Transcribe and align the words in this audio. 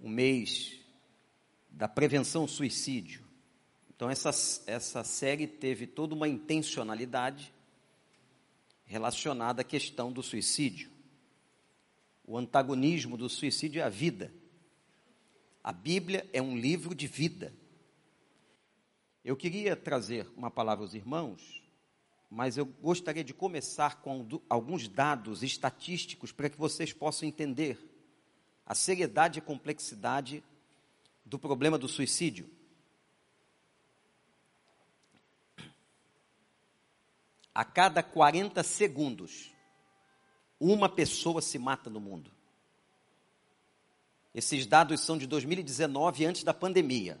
o 0.00 0.08
mês 0.08 0.80
da 1.68 1.86
prevenção 1.86 2.48
suicídio. 2.48 3.24
Então, 3.94 4.08
essa, 4.08 4.30
essa 4.66 5.04
série 5.04 5.46
teve 5.46 5.86
toda 5.86 6.14
uma 6.14 6.26
intencionalidade 6.26 7.52
relacionada 8.84 9.60
à 9.60 9.64
questão 9.64 10.10
do 10.10 10.22
suicídio. 10.22 10.90
O 12.24 12.38
antagonismo 12.38 13.16
do 13.16 13.28
suicídio 13.28 13.80
é 13.80 13.84
a 13.84 13.90
vida. 13.90 14.32
A 15.62 15.72
Bíblia 15.72 16.28
é 16.32 16.40
um 16.40 16.56
livro 16.56 16.94
de 16.94 17.06
vida. 17.06 17.52
Eu 19.22 19.36
queria 19.36 19.76
trazer 19.76 20.26
uma 20.34 20.50
palavra 20.50 20.82
aos 20.82 20.94
irmãos, 20.94 21.62
mas 22.30 22.56
eu 22.56 22.64
gostaria 22.64 23.22
de 23.22 23.34
começar 23.34 24.00
com 24.00 24.26
alguns 24.48 24.88
dados 24.88 25.42
estatísticos 25.42 26.32
para 26.32 26.48
que 26.48 26.56
vocês 26.56 26.92
possam 26.92 27.28
entender 27.28 27.89
a 28.70 28.74
seriedade 28.76 29.40
e 29.40 29.42
complexidade 29.42 30.44
do 31.24 31.40
problema 31.40 31.76
do 31.76 31.88
suicídio. 31.88 32.48
A 37.52 37.64
cada 37.64 38.00
40 38.00 38.62
segundos, 38.62 39.50
uma 40.60 40.88
pessoa 40.88 41.42
se 41.42 41.58
mata 41.58 41.90
no 41.90 41.98
mundo. 41.98 42.30
Esses 44.32 44.64
dados 44.68 45.00
são 45.00 45.18
de 45.18 45.26
2019, 45.26 46.24
antes 46.24 46.44
da 46.44 46.54
pandemia. 46.54 47.20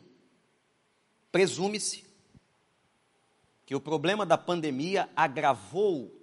Presume-se 1.32 2.06
que 3.66 3.74
o 3.74 3.80
problema 3.80 4.24
da 4.24 4.38
pandemia 4.38 5.10
agravou 5.16 6.16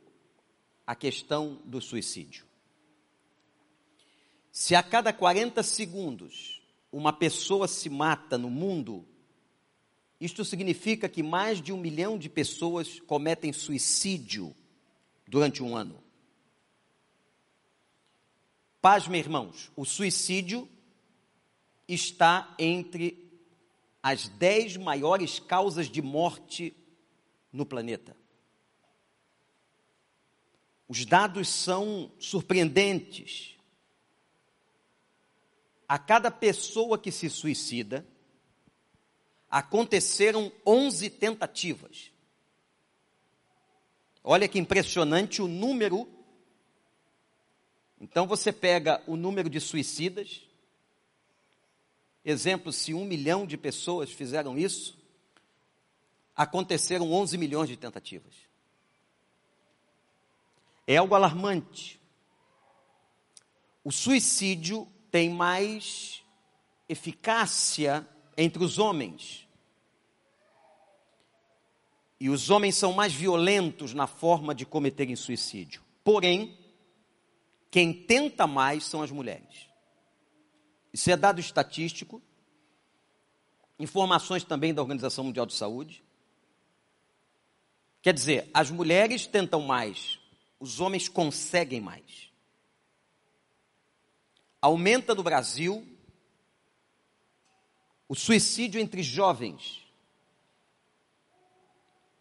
a 0.86 0.96
questão 0.96 1.62
do 1.66 1.82
suicídio. 1.82 2.47
Se 4.60 4.74
a 4.74 4.82
cada 4.82 5.14
40 5.14 5.62
segundos 5.62 6.64
uma 6.92 7.14
pessoa 7.14 7.68
se 7.68 7.92
mata 7.92 8.40
no 8.40 8.50
mundo, 8.50 9.08
isto 10.20 10.44
significa 10.44 11.08
que 11.08 11.22
mais 11.22 11.62
de 11.62 11.72
um 11.72 11.78
milhão 11.78 12.18
de 12.18 12.28
pessoas 12.28 13.00
cometem 13.02 13.54
suicídio 13.54 14.56
durante 15.28 15.62
um 15.62 15.76
ano. 15.76 16.04
Pasme, 18.82 19.20
irmãos, 19.20 19.72
o 19.76 19.86
suicídio 19.86 20.68
está 21.88 22.56
entre 22.58 23.30
as 24.02 24.28
dez 24.28 24.76
maiores 24.76 25.38
causas 25.38 25.88
de 25.88 26.02
morte 26.02 26.76
no 27.54 27.64
planeta. 27.64 28.18
Os 30.88 31.06
dados 31.06 31.48
são 31.48 32.12
surpreendentes. 32.18 33.57
A 35.88 35.98
cada 35.98 36.30
pessoa 36.30 36.98
que 36.98 37.12
se 37.12 37.30
suicida, 37.30 38.06
aconteceram 39.50 40.52
11 40.66 41.10
tentativas. 41.10 42.12
Olha 44.24 44.48
que 44.48 44.60
impressionante 44.60 45.42
o 45.42 45.48
número. 45.48 46.10
Então 48.02 48.28
você 48.28 48.52
pega 48.52 49.02
o 49.08 49.16
número 49.16 49.50
de 49.50 49.62
suicidas, 49.62 50.48
Exemplo, 52.30 52.74
se 52.74 52.94
um 52.94 53.06
milhão 53.06 53.46
de 53.46 53.56
pessoas 53.56 54.12
fizeram 54.12 54.58
isso, 54.58 54.98
aconteceram 56.36 57.10
11 57.10 57.38
milhões 57.38 57.70
de 57.70 57.78
tentativas. 57.78 58.34
É 60.86 60.98
algo 60.98 61.16
alarmante. 61.16 61.98
O 63.82 63.94
suicídio 63.94 64.86
tem 65.12 65.30
mais 65.30 66.24
eficácia 66.88 68.08
entre 68.38 68.64
os 68.64 68.78
homens. 68.78 69.48
E 72.20 72.30
os 72.30 72.50
homens 72.50 72.76
são 72.76 72.94
mais 72.94 73.14
violentos 73.14 73.94
na 73.94 74.08
forma 74.08 74.56
de 74.56 74.66
cometerem 74.66 75.16
suicídio. 75.16 75.84
Porém, 76.04 76.58
quem 77.70 77.94
tenta 77.94 78.48
mais 78.48 78.86
são 78.86 79.02
as 79.02 79.12
mulheres. 79.12 79.68
Isso 80.92 81.12
é 81.12 81.18
dado 81.18 81.40
estatístico, 81.40 82.22
informações 83.78 84.44
também 84.44 84.74
da 84.74 84.82
Organização 84.82 85.26
Mundial 85.26 85.46
de 85.46 85.54
Saúde. 85.54 86.04
Quer 88.02 88.14
dizer, 88.14 88.50
as 88.54 88.72
mulheres 88.72 89.28
tentam 89.28 89.62
mais, 89.62 90.20
os 90.60 90.80
homens 90.80 91.08
conseguem 91.08 91.82
mais. 91.82 92.27
Aumenta 94.68 95.16
no 95.16 95.24
Brasil 95.24 95.88
o 98.06 98.14
suicídio 98.14 98.82
entre 98.82 99.02
jovens. 99.02 99.82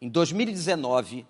Em 0.01 0.09
2019, 0.09 1.27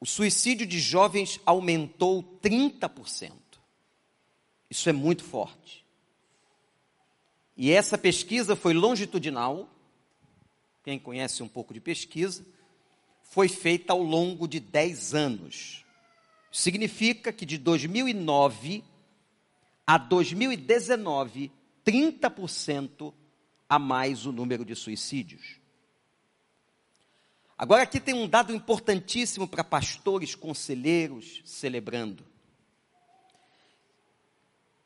o 0.00 0.06
suicídio 0.06 0.66
de 0.66 0.80
jovens 0.80 1.38
aumentou 1.44 2.22
30%. 2.42 3.32
Isso 4.70 4.88
é 4.88 4.94
muito 4.94 5.24
forte. 5.24 5.84
E 7.54 7.70
essa 7.70 7.98
pesquisa 7.98 8.56
foi 8.56 8.72
longitudinal, 8.72 9.68
quem 10.82 10.98
conhece 10.98 11.42
um 11.42 11.48
pouco 11.48 11.74
de 11.74 11.82
pesquisa, 11.82 12.46
foi 13.24 13.46
feita 13.46 13.92
ao 13.92 14.02
longo 14.02 14.48
de 14.48 14.58
10 14.58 15.14
anos. 15.14 15.84
Significa 16.50 17.30
que 17.30 17.44
de 17.44 17.58
2009 17.58 18.88
a 19.90 19.98
2019, 19.98 21.50
30% 21.84 23.12
a 23.68 23.76
mais 23.76 24.24
o 24.24 24.30
número 24.30 24.64
de 24.64 24.76
suicídios. 24.76 25.58
Agora 27.58 27.82
aqui 27.82 27.98
tem 27.98 28.14
um 28.14 28.28
dado 28.28 28.54
importantíssimo 28.54 29.48
para 29.48 29.64
pastores, 29.64 30.36
conselheiros 30.36 31.42
celebrando. 31.44 32.24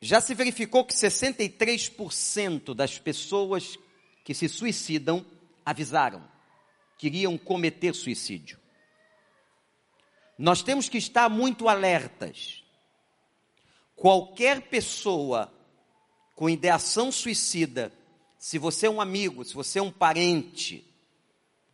Já 0.01 0.19
se 0.19 0.33
verificou 0.33 0.83
que 0.83 0.95
63% 0.95 2.73
das 2.73 2.97
pessoas 2.97 3.77
que 4.23 4.33
se 4.33 4.49
suicidam 4.49 5.23
avisaram 5.63 6.27
que 6.97 7.05
iriam 7.05 7.37
cometer 7.37 7.93
suicídio. 7.93 8.59
Nós 10.35 10.63
temos 10.63 10.89
que 10.89 10.97
estar 10.97 11.29
muito 11.29 11.69
alertas. 11.69 12.64
Qualquer 13.95 14.61
pessoa 14.63 15.51
com 16.35 16.49
ideação 16.49 17.11
suicida, 17.11 17.93
se 18.37 18.59
você 18.59 18.87
é 18.87 18.89
um 18.89 18.99
amigo, 18.99 19.43
se 19.45 19.53
você 19.53 19.79
é 19.79 19.81
um 19.81 19.91
parente, 19.91 20.85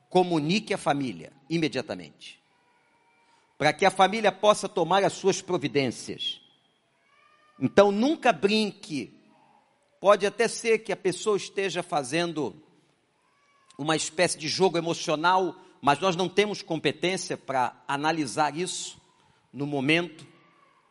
comunique 0.07 0.73
a 0.73 0.77
família 0.77 1.33
imediatamente. 1.49 2.39
Para 3.57 3.73
que 3.73 3.85
a 3.85 3.91
família 3.91 4.31
possa 4.31 4.69
tomar 4.69 5.03
as 5.03 5.13
suas 5.13 5.41
providências. 5.41 6.39
Então 7.59 7.91
nunca 7.91 8.31
brinque. 8.31 9.13
Pode 9.99 10.25
até 10.25 10.47
ser 10.47 10.79
que 10.79 10.91
a 10.91 10.97
pessoa 10.97 11.37
esteja 11.37 11.83
fazendo 11.83 12.55
uma 13.77 13.95
espécie 13.95 14.37
de 14.37 14.47
jogo 14.47 14.77
emocional, 14.77 15.55
mas 15.81 15.99
nós 15.99 16.15
não 16.15 16.29
temos 16.29 16.61
competência 16.61 17.35
para 17.35 17.83
analisar 17.87 18.55
isso 18.55 18.99
no 19.51 19.65
momento 19.65 20.30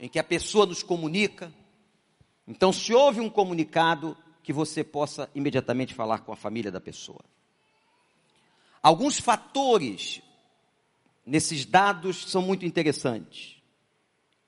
em 0.00 0.08
que 0.08 0.18
a 0.18 0.24
pessoa 0.24 0.64
nos 0.64 0.82
comunica. 0.82 1.52
Então, 2.48 2.72
se 2.72 2.92
houve 2.94 3.20
um 3.20 3.28
comunicado, 3.28 4.16
que 4.42 4.52
você 4.52 4.82
possa 4.82 5.30
imediatamente 5.34 5.94
falar 5.94 6.20
com 6.20 6.32
a 6.32 6.36
família 6.36 6.72
da 6.72 6.80
pessoa. 6.80 7.20
Alguns 8.82 9.20
fatores 9.20 10.22
nesses 11.24 11.66
dados 11.66 12.24
são 12.30 12.40
muito 12.40 12.64
interessantes. 12.64 13.62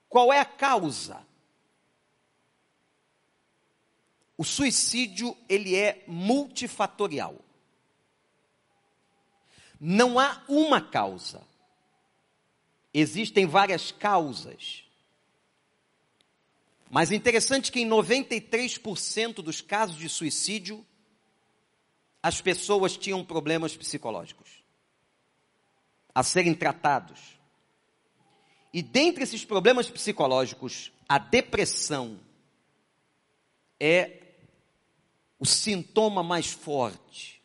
Qual 0.09 0.33
é 0.33 0.39
a 0.39 0.45
causa? 0.45 1.25
O 4.35 4.43
suicídio, 4.43 5.37
ele 5.47 5.75
é 5.75 6.03
multifatorial. 6.07 7.35
Não 9.79 10.17
há 10.17 10.43
uma 10.49 10.81
causa. 10.81 11.43
Existem 12.91 13.45
várias 13.45 13.91
causas. 13.91 14.82
Mas 16.93 17.11
é 17.11 17.15
interessante 17.15 17.71
que 17.71 17.79
em 17.79 17.89
93% 17.89 19.41
dos 19.41 19.61
casos 19.61 19.97
de 19.97 20.07
suicídio, 20.07 20.85
as 22.21 22.39
pessoas 22.39 22.95
tinham 22.95 23.25
problemas 23.25 23.75
psicológicos 23.75 24.63
a 26.13 26.21
serem 26.21 26.53
tratados. 26.53 27.19
E 28.71 28.83
dentre 28.83 29.23
esses 29.23 29.43
problemas 29.43 29.89
psicológicos, 29.89 30.91
a 31.09 31.17
depressão 31.17 32.19
é 33.79 34.35
o 35.39 35.47
sintoma 35.47 36.21
mais 36.21 36.51
forte. 36.51 37.41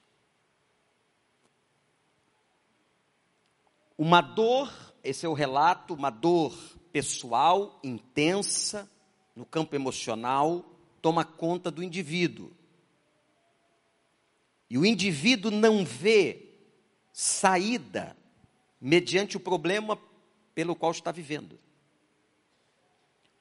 Uma 3.97 4.21
dor, 4.21 4.71
esse 5.03 5.25
é 5.25 5.29
o 5.29 5.33
relato, 5.33 5.95
uma 5.95 6.11
dor 6.11 6.55
pessoal, 6.93 7.81
intensa, 7.83 8.87
no 9.39 9.47
campo 9.47 9.77
emocional, 9.77 10.65
toma 11.01 11.25
conta 11.25 11.71
do 11.71 11.81
indivíduo. 11.81 12.51
E 14.69 14.77
o 14.77 14.85
indivíduo 14.85 15.49
não 15.49 15.85
vê 15.85 16.57
saída 17.13 18.17
mediante 18.81 19.37
o 19.37 19.41
problema 19.41 19.97
pelo 20.57 20.75
qual 20.75 20.91
está 20.91 21.13
vivendo. 21.13 21.57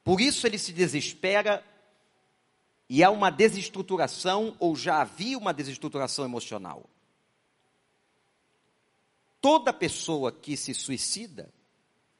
Por 0.03 0.21
isso 0.21 0.45
ele 0.45 0.59
se 0.59 0.71
desespera 0.71 1.65
e 2.87 3.03
há 3.03 3.09
uma 3.09 3.31
desestruturação, 3.31 4.55
ou 4.59 4.75
já 4.75 5.01
havia 5.01 5.35
uma 5.35 5.51
desestruturação 5.51 6.23
emocional. 6.23 6.87
Toda 9.41 9.73
pessoa 9.73 10.31
que 10.31 10.55
se 10.55 10.75
suicida, 10.75 11.51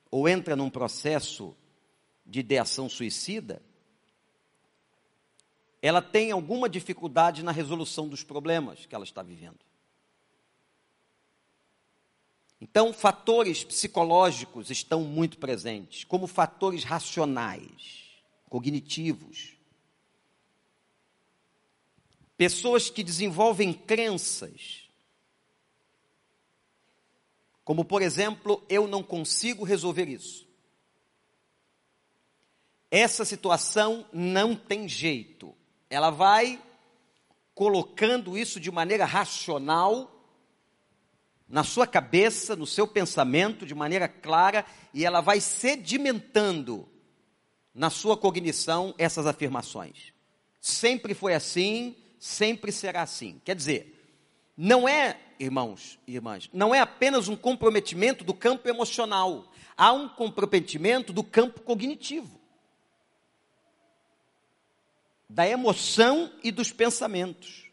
ou 0.09 0.27
entra 0.27 0.55
num 0.55 0.69
processo 0.71 1.55
de 2.27 2.41
ideação 2.41 2.89
suicida, 2.89 3.61
ela 5.81 6.01
tem 6.01 6.31
alguma 6.31 6.67
dificuldade 6.67 7.43
na 7.43 7.51
resolução 7.51 8.07
dos 8.07 8.23
problemas 8.23 8.85
que 8.85 8.93
ela 8.93 9.05
está 9.05 9.23
vivendo. 9.23 9.59
Então, 12.59 12.91
fatores 12.91 13.63
psicológicos 13.63 14.71
estão 14.71 15.03
muito 15.03 15.37
presentes, 15.37 16.03
como 16.03 16.25
fatores 16.25 16.83
racionais, 16.83 18.21
cognitivos. 18.49 19.55
Pessoas 22.35 22.89
que 22.89 23.03
desenvolvem 23.03 23.71
crenças, 23.71 24.89
como 27.63 27.85
por 27.85 28.01
exemplo, 28.01 28.65
eu 28.67 28.87
não 28.87 29.03
consigo 29.03 29.63
resolver 29.63 30.07
isso. 30.07 30.46
Essa 32.89 33.25
situação 33.25 34.05
não 34.13 34.55
tem 34.55 34.87
jeito. 34.87 35.53
Ela 35.89 36.09
vai 36.09 36.61
colocando 37.53 38.37
isso 38.37 38.59
de 38.59 38.71
maneira 38.71 39.05
racional 39.05 40.13
na 41.49 41.63
sua 41.63 41.87
cabeça, 41.87 42.55
no 42.55 42.67
seu 42.67 42.87
pensamento, 42.87 43.65
de 43.65 43.73
maneira 43.73 44.07
clara, 44.07 44.65
e 44.93 45.05
ela 45.05 45.21
vai 45.21 45.39
sedimentando 45.39 46.87
na 47.73 47.89
sua 47.89 48.17
cognição 48.17 48.93
essas 48.97 49.25
afirmações. 49.25 50.11
Sempre 50.59 51.13
foi 51.13 51.33
assim, 51.33 51.95
sempre 52.19 52.71
será 52.71 53.03
assim. 53.03 53.41
Quer 53.45 53.55
dizer, 53.55 53.97
não 54.57 54.89
é, 54.89 55.17
irmãos 55.39 55.97
e 56.05 56.15
irmãs, 56.15 56.49
não 56.51 56.75
é 56.75 56.79
apenas 56.79 57.27
um 57.27 57.35
comprometimento 57.35 58.23
do 58.23 58.33
campo 58.33 58.67
emocional, 58.67 59.49
há 59.77 59.93
um 59.93 60.09
comprometimento 60.09 61.13
do 61.13 61.23
campo 61.23 61.61
cognitivo, 61.61 62.36
da 65.29 65.47
emoção 65.47 66.31
e 66.43 66.51
dos 66.51 66.71
pensamentos. 66.71 67.67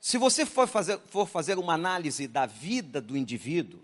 Se 0.00 0.18
você 0.18 0.46
for 0.46 0.68
fazer, 0.68 1.00
for 1.06 1.26
fazer 1.26 1.58
uma 1.58 1.74
análise 1.74 2.28
da 2.28 2.46
vida 2.46 3.00
do 3.00 3.16
indivíduo, 3.16 3.82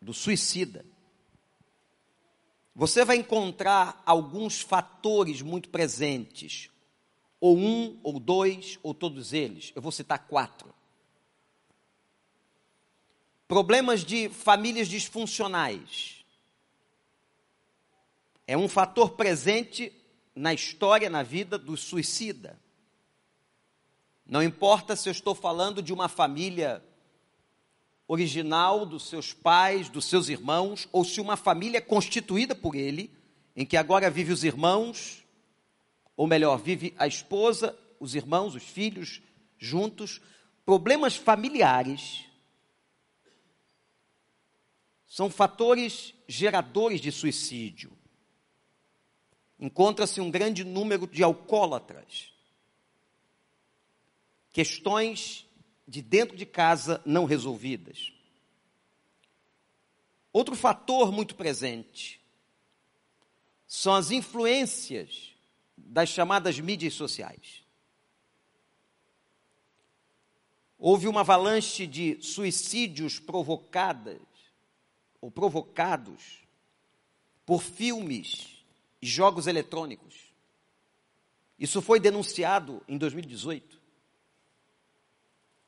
do 0.00 0.14
suicida, 0.14 0.86
você 2.74 3.04
vai 3.04 3.16
encontrar 3.16 4.02
alguns 4.06 4.60
fatores 4.62 5.42
muito 5.42 5.68
presentes, 5.68 6.70
ou 7.38 7.58
um, 7.58 8.00
ou 8.02 8.18
dois, 8.18 8.78
ou 8.82 8.94
todos 8.94 9.32
eles. 9.32 9.72
Eu 9.74 9.82
vou 9.82 9.92
citar 9.92 10.26
quatro. 10.26 10.72
Problemas 13.46 14.04
de 14.04 14.28
famílias 14.28 14.88
disfuncionais. 14.88 16.19
É 18.50 18.56
um 18.56 18.66
fator 18.66 19.10
presente 19.10 19.92
na 20.34 20.52
história, 20.52 21.08
na 21.08 21.22
vida 21.22 21.56
do 21.56 21.76
suicida. 21.76 22.58
Não 24.26 24.42
importa 24.42 24.96
se 24.96 25.08
eu 25.08 25.12
estou 25.12 25.36
falando 25.36 25.80
de 25.80 25.92
uma 25.92 26.08
família 26.08 26.84
original 28.08 28.84
dos 28.84 29.08
seus 29.08 29.32
pais, 29.32 29.88
dos 29.88 30.04
seus 30.06 30.28
irmãos, 30.28 30.88
ou 30.90 31.04
se 31.04 31.20
uma 31.20 31.36
família 31.36 31.80
constituída 31.80 32.52
por 32.52 32.74
ele, 32.74 33.14
em 33.54 33.64
que 33.64 33.76
agora 33.76 34.10
vive 34.10 34.32
os 34.32 34.42
irmãos, 34.42 35.24
ou 36.16 36.26
melhor, 36.26 36.58
vive 36.58 36.92
a 36.98 37.06
esposa, 37.06 37.78
os 38.00 38.16
irmãos, 38.16 38.56
os 38.56 38.64
filhos 38.64 39.22
juntos, 39.58 40.20
problemas 40.66 41.14
familiares 41.14 42.24
são 45.06 45.30
fatores 45.30 46.12
geradores 46.26 47.00
de 47.00 47.12
suicídio. 47.12 47.99
Encontra-se 49.60 50.20
um 50.20 50.30
grande 50.30 50.64
número 50.64 51.06
de 51.06 51.22
alcoólatras 51.22 52.32
questões 54.52 55.46
de 55.86 56.02
dentro 56.02 56.36
de 56.36 56.46
casa 56.46 57.00
não 57.04 57.24
resolvidas. 57.24 58.12
Outro 60.32 60.54
fator 60.54 61.10
muito 61.10 61.34
presente 61.34 62.20
são 63.66 63.94
as 63.94 64.10
influências 64.10 65.34
das 65.76 66.08
chamadas 66.08 66.58
mídias 66.58 66.94
sociais. 66.94 67.64
Houve 70.78 71.08
uma 71.08 71.20
avalanche 71.20 71.86
de 71.86 72.20
suicídios 72.22 73.18
provocadas 73.18 74.20
ou 75.20 75.30
provocados 75.30 76.40
por 77.44 77.62
filmes 77.62 78.59
jogos 79.00 79.46
eletrônicos. 79.46 80.14
Isso 81.58 81.82
foi 81.82 82.00
denunciado 82.00 82.82
em 82.88 82.96
2018. 82.96 83.80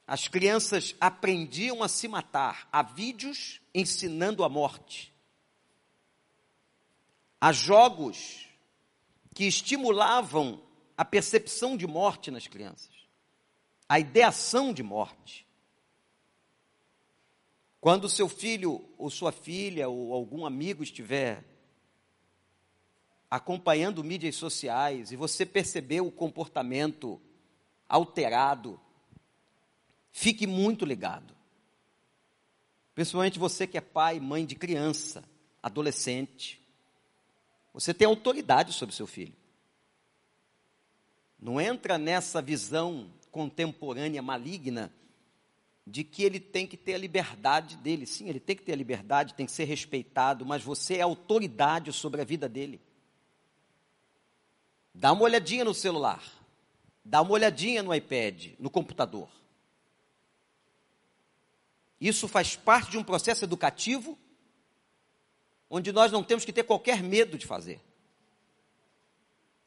As 0.07 0.29
crianças 0.29 0.95
aprendiam 1.01 1.83
a 1.83 1.89
se 1.89 2.09
matar. 2.09 2.69
Há 2.73 2.83
vídeos 2.83 3.61
ensinando 3.75 4.45
a 4.45 4.49
morte. 4.49 5.13
Há 7.41 7.53
jogos 7.53 8.47
que 9.35 9.45
estimulavam 9.45 10.63
a 10.97 11.05
percepção 11.05 11.77
de 11.77 11.87
morte 11.87 12.31
nas 12.31 12.47
crianças, 12.47 12.95
a 13.89 13.99
ideação 13.99 14.73
de 14.73 14.83
morte. 14.83 15.47
Quando 17.81 18.09
seu 18.09 18.29
filho 18.29 18.89
ou 18.97 19.11
sua 19.11 19.33
filha 19.33 19.89
ou 19.89 20.13
algum 20.13 20.47
amigo 20.47 20.83
estiver 20.83 21.45
acompanhando 23.35 24.05
mídias 24.05 24.37
sociais 24.37 25.13
e 25.13 25.17
você 25.17 25.47
perceber 25.47 26.01
o 26.01 26.11
comportamento 26.11 27.21
alterado, 27.89 28.79
Fique 30.13 30.47
muito 30.47 30.85
ligado. 30.85 31.35
Principalmente 32.95 33.39
você 33.39 33.67
que 33.67 33.79
é 33.79 33.81
pai, 33.81 34.21
mãe 34.21 34.45
de 34.45 34.55
criança, 34.55 35.25
adolescente. 35.63 36.61
Você 37.73 37.95
tem 37.95 38.07
autoridade 38.07 38.75
sobre 38.75 38.95
seu 38.95 39.07
filho. 39.07 39.35
Não 41.41 41.59
entra 41.59 41.97
nessa 41.97 42.43
visão 42.43 43.11
contemporânea 43.31 44.21
maligna 44.21 44.93
de 45.87 46.05
que 46.05 46.23
ele 46.23 46.39
tem 46.39 46.67
que 46.67 46.77
ter 46.77 46.95
a 46.95 46.99
liberdade 46.99 47.77
dele. 47.79 48.05
Sim, 48.05 48.29
ele 48.29 48.39
tem 48.39 48.55
que 48.55 48.63
ter 48.63 48.75
a 48.75 48.77
liberdade, 48.77 49.35
tem 49.35 49.47
que 49.47 49.53
ser 49.53 49.65
respeitado, 49.65 50.45
mas 50.45 50.63
você 50.63 50.99
é 50.99 51.01
autoridade 51.01 51.91
sobre 51.93 52.21
a 52.21 52.25
vida 52.25 52.49
dele. 52.49 52.81
Dá 54.95 55.13
uma 55.13 55.23
olhadinha 55.23 55.65
no 55.65 55.75
celular, 55.75 56.23
dá 57.05 57.23
uma 57.23 57.33
olhadinha 57.33 57.83
no 57.83 57.95
iPad, 57.95 58.55
no 58.59 58.71
computador. 58.71 59.29
Isso 62.01 62.27
faz 62.27 62.57
parte 62.57 62.91
de 62.91 62.99
um 62.99 63.05
processo 63.05 63.45
educativo 63.45 64.19
onde 65.75 65.91
nós 65.91 66.13
não 66.13 66.23
temos 66.23 66.45
que 66.45 66.53
ter 66.53 66.65
qualquer 66.65 67.03
medo 67.03 67.39
de 67.39 67.47
fazer. 67.47 67.81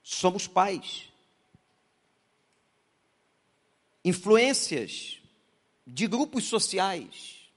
Somos 0.03 0.47
pais. 0.47 1.11
Influências 4.03 5.19
de 5.87 6.05
grupos 6.05 6.43
sociais, 6.43 7.49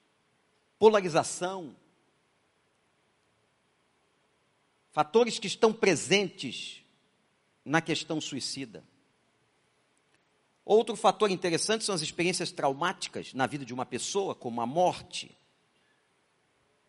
polarização, 0.79 1.77
fatores 4.93 5.39
que 5.39 5.47
estão 5.47 5.75
presentes 5.75 6.83
na 7.69 7.83
questão 7.83 8.21
suicida. 8.21 8.83
Outro 10.65 10.97
fator 10.97 11.31
interessante 11.31 11.85
são 11.85 11.95
as 11.95 12.01
experiências 12.01 12.51
traumáticas 12.51 13.35
na 13.35 13.47
vida 13.47 13.65
de 13.65 13.75
uma 13.75 13.87
pessoa, 13.87 14.35
como 14.35 14.61
a 14.61 14.67
morte, 14.67 15.37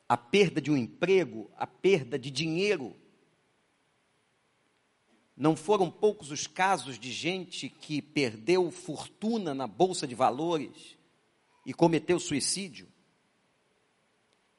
a 0.08 0.18
perda 0.18 0.62
de 0.62 0.72
um 0.72 0.78
emprego, 0.78 1.52
a 1.58 1.68
perda 1.68 2.18
de 2.18 2.32
dinheiro. 2.32 2.96
Não 5.36 5.56
foram 5.56 5.92
poucos 5.92 6.32
os 6.32 6.48
casos 6.48 6.98
de 6.98 7.12
gente 7.12 7.70
que 7.70 8.02
perdeu 8.02 8.72
fortuna 8.72 9.54
na 9.54 9.68
bolsa 9.68 10.08
de 10.08 10.16
valores 10.16 10.98
e 11.66 11.74
cometeu 11.74 12.20
suicídio. 12.20 12.88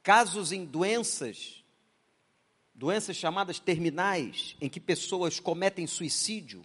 Casos 0.02 0.52
em 0.52 0.64
doenças 0.64 1.59
doenças 2.80 3.14
chamadas 3.14 3.58
terminais, 3.58 4.56
em 4.58 4.66
que 4.66 4.80
pessoas 4.80 5.38
cometem 5.38 5.86
suicídio 5.86 6.64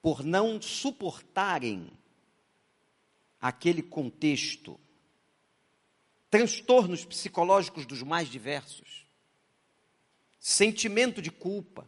por 0.00 0.22
não 0.22 0.62
suportarem 0.62 1.90
aquele 3.40 3.82
contexto. 3.82 4.78
Transtornos 6.30 7.04
psicológicos 7.04 7.84
dos 7.84 8.00
mais 8.00 8.28
diversos. 8.28 9.08
Sentimento 10.38 11.20
de 11.20 11.32
culpa. 11.32 11.84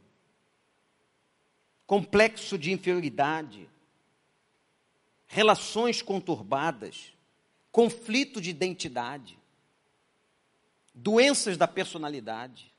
Complexo 1.87 2.59
de 2.59 2.73
inferioridade. 2.73 3.71
Relações 5.29 6.03
conturbadas. 6.03 7.12
Conflito 7.71 8.41
de 8.41 8.50
identidade. 8.50 9.38
Doenças 10.93 11.57
da 11.57 11.69
personalidade 11.69 12.75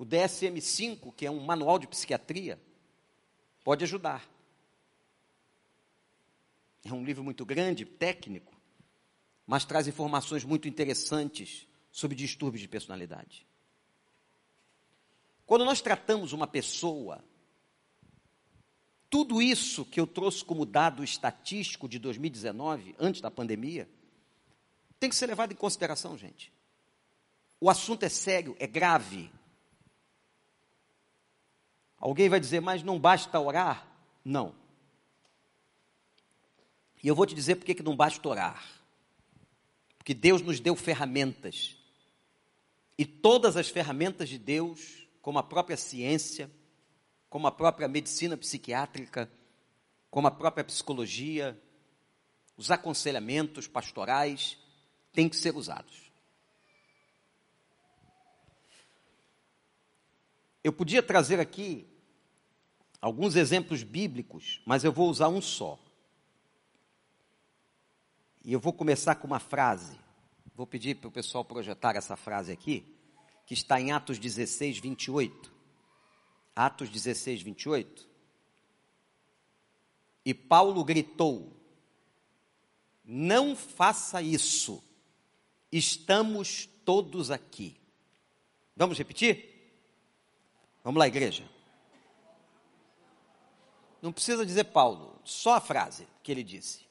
O 0.00 0.06
DSM-5, 0.06 1.12
que 1.14 1.26
é 1.26 1.30
um 1.30 1.40
manual 1.40 1.78
de 1.78 1.86
psiquiatria, 1.86 2.58
pode 3.62 3.84
ajudar. 3.84 4.26
É 6.82 6.90
um 6.90 7.04
livro 7.04 7.22
muito 7.22 7.44
grande, 7.44 7.84
técnico, 7.84 8.58
mas 9.46 9.66
traz 9.66 9.86
informações 9.86 10.42
muito 10.42 10.66
interessantes 10.66 11.68
sobre 11.92 12.16
distúrbios 12.16 12.62
de 12.62 12.66
personalidade. 12.66 13.46
Quando 15.44 15.66
nós 15.66 15.82
tratamos 15.82 16.32
uma 16.32 16.46
pessoa, 16.46 17.22
tudo 19.10 19.42
isso 19.42 19.84
que 19.84 20.00
eu 20.00 20.06
trouxe 20.06 20.42
como 20.42 20.64
dado 20.64 21.04
estatístico 21.04 21.86
de 21.86 21.98
2019, 21.98 22.96
antes 22.98 23.20
da 23.20 23.30
pandemia, 23.30 23.86
tem 24.98 25.10
que 25.10 25.16
ser 25.16 25.26
levado 25.26 25.52
em 25.52 25.56
consideração, 25.56 26.16
gente. 26.16 26.50
O 27.60 27.68
assunto 27.68 28.04
é 28.04 28.08
sério, 28.08 28.56
é 28.58 28.66
grave. 28.66 29.30
Alguém 32.00 32.30
vai 32.30 32.40
dizer, 32.40 32.60
mas 32.60 32.82
não 32.82 32.98
basta 32.98 33.38
orar? 33.38 33.86
Não. 34.24 34.54
E 37.02 37.06
eu 37.06 37.14
vou 37.14 37.26
te 37.26 37.34
dizer 37.34 37.56
por 37.56 37.66
que 37.66 37.82
não 37.82 37.94
basta 37.94 38.26
orar. 38.26 38.64
Porque 39.98 40.14
Deus 40.14 40.40
nos 40.40 40.58
deu 40.60 40.74
ferramentas. 40.74 41.76
E 42.96 43.04
todas 43.04 43.56
as 43.56 43.68
ferramentas 43.68 44.30
de 44.30 44.38
Deus, 44.38 45.06
como 45.20 45.38
a 45.38 45.42
própria 45.42 45.76
ciência, 45.76 46.50
como 47.28 47.46
a 47.46 47.52
própria 47.52 47.86
medicina 47.86 48.36
psiquiátrica, 48.36 49.30
como 50.10 50.26
a 50.26 50.30
própria 50.30 50.64
psicologia, 50.64 51.58
os 52.56 52.70
aconselhamentos 52.70 53.68
pastorais, 53.68 54.58
têm 55.12 55.28
que 55.28 55.36
ser 55.36 55.54
usados. 55.54 56.10
Eu 60.62 60.72
podia 60.72 61.02
trazer 61.02 61.40
aqui 61.40 61.89
alguns 63.00 63.36
exemplos 63.36 63.82
bíblicos, 63.82 64.60
mas 64.66 64.84
eu 64.84 64.92
vou 64.92 65.08
usar 65.08 65.28
um 65.28 65.40
só. 65.40 65.78
E 68.44 68.52
eu 68.52 68.60
vou 68.60 68.72
começar 68.72 69.14
com 69.14 69.26
uma 69.26 69.38
frase. 69.38 69.98
Vou 70.54 70.66
pedir 70.66 70.96
para 70.96 71.08
o 71.08 71.12
pessoal 71.12 71.44
projetar 71.44 71.96
essa 71.96 72.16
frase 72.16 72.52
aqui, 72.52 72.84
que 73.46 73.54
está 73.54 73.80
em 73.80 73.92
Atos 73.92 74.18
16, 74.18 74.78
28. 74.78 75.52
Atos 76.54 76.90
16, 76.90 77.42
28. 77.42 78.08
E 80.24 80.34
Paulo 80.34 80.84
gritou: 80.84 81.56
Não 83.04 83.56
faça 83.56 84.20
isso, 84.20 84.82
estamos 85.70 86.68
todos 86.84 87.30
aqui. 87.30 87.76
Vamos 88.76 88.98
repetir? 88.98 89.48
Vamos 90.82 90.98
lá, 90.98 91.06
igreja. 91.06 91.48
Não 94.00 94.12
precisa 94.12 94.46
dizer 94.46 94.64
Paulo, 94.64 95.20
só 95.24 95.54
a 95.54 95.60
frase 95.60 96.06
que 96.22 96.32
ele 96.32 96.42
disse. 96.42 96.88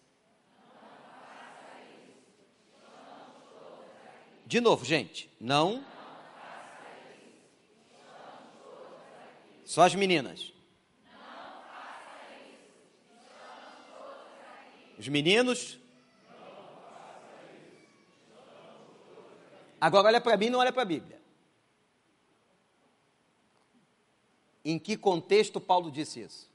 De 4.46 4.60
novo, 4.60 4.84
gente, 4.84 5.30
não. 5.40 5.86
Só 9.64 9.84
as 9.84 9.94
meninas. 9.94 10.52
Os 14.98 15.08
meninos. 15.08 15.78
Agora 19.80 20.08
olha 20.08 20.20
para 20.20 20.36
mim, 20.36 20.50
não 20.50 20.60
olha 20.60 20.74
para 20.74 20.82
a 20.82 20.86
Bíblia. 20.86 21.22
Em 24.66 24.78
que 24.78 24.98
contexto 24.98 25.62
Paulo 25.62 25.92
disse 25.92 26.22
isso? 26.22 26.49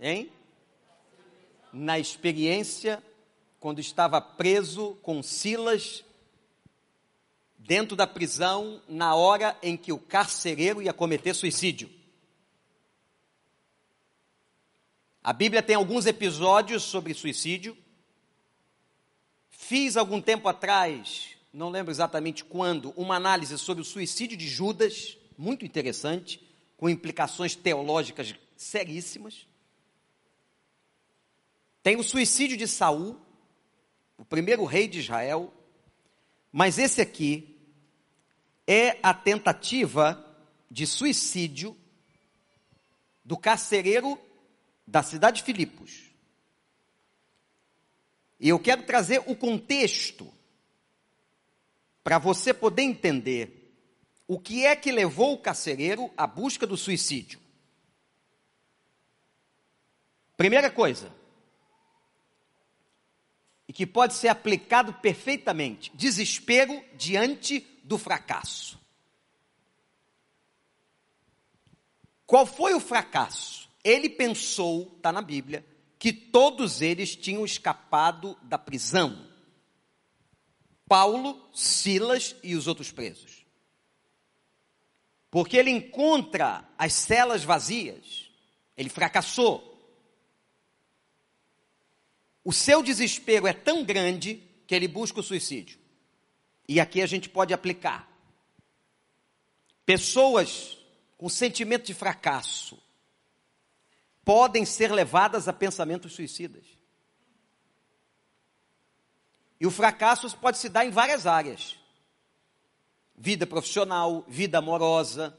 Hein? 0.00 0.30
Na 1.72 1.98
experiência, 1.98 3.02
quando 3.58 3.80
estava 3.80 4.20
preso 4.20 4.96
com 5.02 5.22
Silas, 5.22 6.04
dentro 7.58 7.96
da 7.96 8.06
prisão, 8.06 8.80
na 8.88 9.14
hora 9.14 9.56
em 9.62 9.76
que 9.76 9.92
o 9.92 9.98
carcereiro 9.98 10.80
ia 10.80 10.92
cometer 10.92 11.34
suicídio. 11.34 11.90
A 15.22 15.32
Bíblia 15.32 15.60
tem 15.60 15.74
alguns 15.74 16.06
episódios 16.06 16.84
sobre 16.84 17.12
suicídio. 17.12 17.76
Fiz 19.50 19.96
algum 19.96 20.20
tempo 20.20 20.46
atrás, 20.46 21.30
não 21.52 21.70
lembro 21.70 21.90
exatamente 21.90 22.44
quando, 22.44 22.90
uma 22.96 23.16
análise 23.16 23.58
sobre 23.58 23.82
o 23.82 23.84
suicídio 23.84 24.36
de 24.36 24.46
Judas, 24.46 25.18
muito 25.36 25.64
interessante, 25.64 26.40
com 26.76 26.88
implicações 26.88 27.56
teológicas 27.56 28.34
seríssimas. 28.56 29.48
Tem 31.86 31.94
o 31.94 32.02
suicídio 32.02 32.56
de 32.56 32.66
Saul, 32.66 33.16
o 34.18 34.24
primeiro 34.24 34.64
rei 34.64 34.88
de 34.88 34.98
Israel, 34.98 35.54
mas 36.50 36.80
esse 36.80 37.00
aqui 37.00 37.56
é 38.66 38.98
a 39.04 39.14
tentativa 39.14 40.36
de 40.68 40.84
suicídio 40.84 41.76
do 43.24 43.36
carcereiro 43.36 44.18
da 44.84 45.00
cidade 45.00 45.36
de 45.36 45.42
Filipos. 45.44 46.10
E 48.40 48.48
eu 48.48 48.58
quero 48.58 48.82
trazer 48.82 49.22
o 49.24 49.36
contexto 49.36 50.28
para 52.02 52.18
você 52.18 52.52
poder 52.52 52.82
entender 52.82 53.72
o 54.26 54.40
que 54.40 54.66
é 54.66 54.74
que 54.74 54.90
levou 54.90 55.34
o 55.34 55.38
carcereiro 55.38 56.10
à 56.16 56.26
busca 56.26 56.66
do 56.66 56.76
suicídio. 56.76 57.38
Primeira 60.36 60.68
coisa, 60.68 61.14
que 63.76 63.84
pode 63.86 64.14
ser 64.14 64.28
aplicado 64.28 64.94
perfeitamente: 64.94 65.92
desespero 65.94 66.82
diante 66.94 67.60
do 67.84 67.98
fracasso. 67.98 68.80
Qual 72.24 72.46
foi 72.46 72.72
o 72.72 72.80
fracasso? 72.80 73.68
Ele 73.84 74.08
pensou, 74.08 74.94
está 74.96 75.12
na 75.12 75.20
Bíblia, 75.20 75.62
que 75.98 76.10
todos 76.10 76.80
eles 76.80 77.14
tinham 77.14 77.44
escapado 77.44 78.34
da 78.42 78.56
prisão. 78.56 79.28
Paulo, 80.88 81.46
Silas 81.52 82.34
e 82.42 82.56
os 82.56 82.66
outros 82.66 82.90
presos. 82.90 83.44
Porque 85.30 85.54
ele 85.54 85.70
encontra 85.70 86.66
as 86.78 86.94
celas 86.94 87.44
vazias, 87.44 88.30
ele 88.74 88.88
fracassou. 88.88 89.75
O 92.46 92.52
seu 92.52 92.80
desespero 92.80 93.48
é 93.48 93.52
tão 93.52 93.82
grande 93.82 94.40
que 94.68 94.74
ele 94.76 94.86
busca 94.86 95.18
o 95.18 95.22
suicídio. 95.22 95.80
E 96.68 96.78
aqui 96.78 97.02
a 97.02 97.06
gente 97.06 97.28
pode 97.28 97.52
aplicar. 97.52 98.08
Pessoas 99.84 100.78
com 101.18 101.28
sentimento 101.28 101.86
de 101.86 101.92
fracasso 101.92 102.80
podem 104.24 104.64
ser 104.64 104.92
levadas 104.92 105.48
a 105.48 105.52
pensamentos 105.52 106.12
suicidas. 106.12 106.64
E 109.58 109.66
o 109.66 109.70
fracasso 109.72 110.32
pode 110.38 110.58
se 110.58 110.68
dar 110.68 110.86
em 110.86 110.90
várias 110.90 111.26
áreas: 111.26 111.76
vida 113.16 113.44
profissional, 113.44 114.24
vida 114.28 114.58
amorosa, 114.58 115.36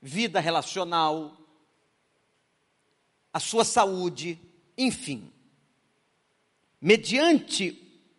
vida 0.00 0.38
relacional, 0.38 1.36
a 3.32 3.40
sua 3.40 3.64
saúde, 3.64 4.40
enfim. 4.78 5.32
Mediante 6.80 7.76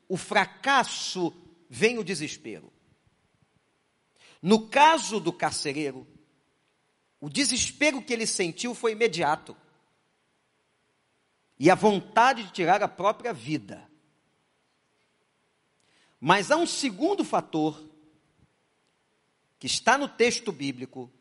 o 0.08 0.16
fracasso 0.16 1.34
vem 1.70 1.98
o 1.98 2.04
desespero. 2.04 2.72
No 4.42 4.68
caso 4.68 5.20
do 5.20 5.32
carcereiro, 5.32 6.08
o 7.20 7.30
desespero 7.30 8.02
que 8.02 8.12
ele 8.12 8.28
sentiu 8.28 8.74
foi 8.74 8.92
imediato. 8.92 9.56
E 11.58 11.70
a 11.70 11.76
vontade 11.76 12.44
de 12.44 12.52
tirar 12.52 12.82
a 12.82 12.88
própria 12.88 13.32
vida. 13.32 13.88
Mas 16.20 16.52
há 16.52 16.58
um 16.58 16.66
segundo 16.66 17.24
fator 17.24 17.88
que 19.60 19.68
está 19.68 19.98
no 19.98 20.08
texto 20.08 20.52
bíblico 20.52 21.12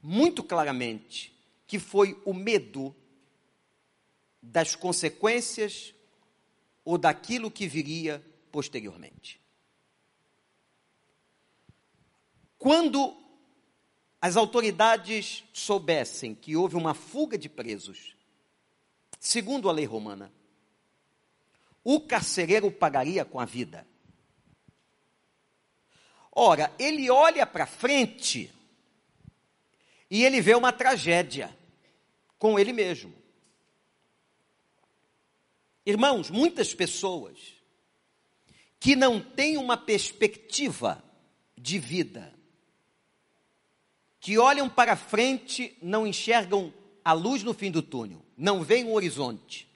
muito 0.00 0.44
claramente, 0.44 1.36
que 1.66 1.80
foi 1.80 2.20
o 2.24 2.32
medo 2.32 2.94
das 4.40 4.76
consequências 4.76 5.92
ou 6.86 6.96
daquilo 6.96 7.50
que 7.50 7.66
viria 7.66 8.24
posteriormente. 8.52 9.40
Quando 12.56 13.14
as 14.20 14.36
autoridades 14.36 15.42
soubessem 15.52 16.32
que 16.32 16.54
houve 16.56 16.76
uma 16.76 16.94
fuga 16.94 17.36
de 17.36 17.48
presos, 17.48 18.16
segundo 19.18 19.68
a 19.68 19.72
lei 19.72 19.84
romana, 19.84 20.32
o 21.82 22.00
carcereiro 22.00 22.70
pagaria 22.70 23.24
com 23.24 23.40
a 23.40 23.44
vida. 23.44 23.84
Ora, 26.30 26.72
ele 26.78 27.10
olha 27.10 27.44
para 27.44 27.66
frente 27.66 28.52
e 30.08 30.24
ele 30.24 30.40
vê 30.40 30.54
uma 30.54 30.72
tragédia 30.72 31.56
com 32.38 32.56
ele 32.56 32.72
mesmo. 32.72 33.25
Irmãos, 35.86 36.30
muitas 36.30 36.74
pessoas 36.74 37.38
que 38.80 38.96
não 38.96 39.20
têm 39.20 39.56
uma 39.56 39.76
perspectiva 39.76 41.02
de 41.56 41.78
vida, 41.78 42.34
que 44.18 44.36
olham 44.36 44.68
para 44.68 44.96
frente, 44.96 45.78
não 45.80 46.04
enxergam 46.04 46.74
a 47.04 47.12
luz 47.12 47.44
no 47.44 47.54
fim 47.54 47.70
do 47.70 47.82
túnel, 47.82 48.20
não 48.36 48.64
veem 48.64 48.86
o 48.86 48.94
horizonte, 48.94 49.68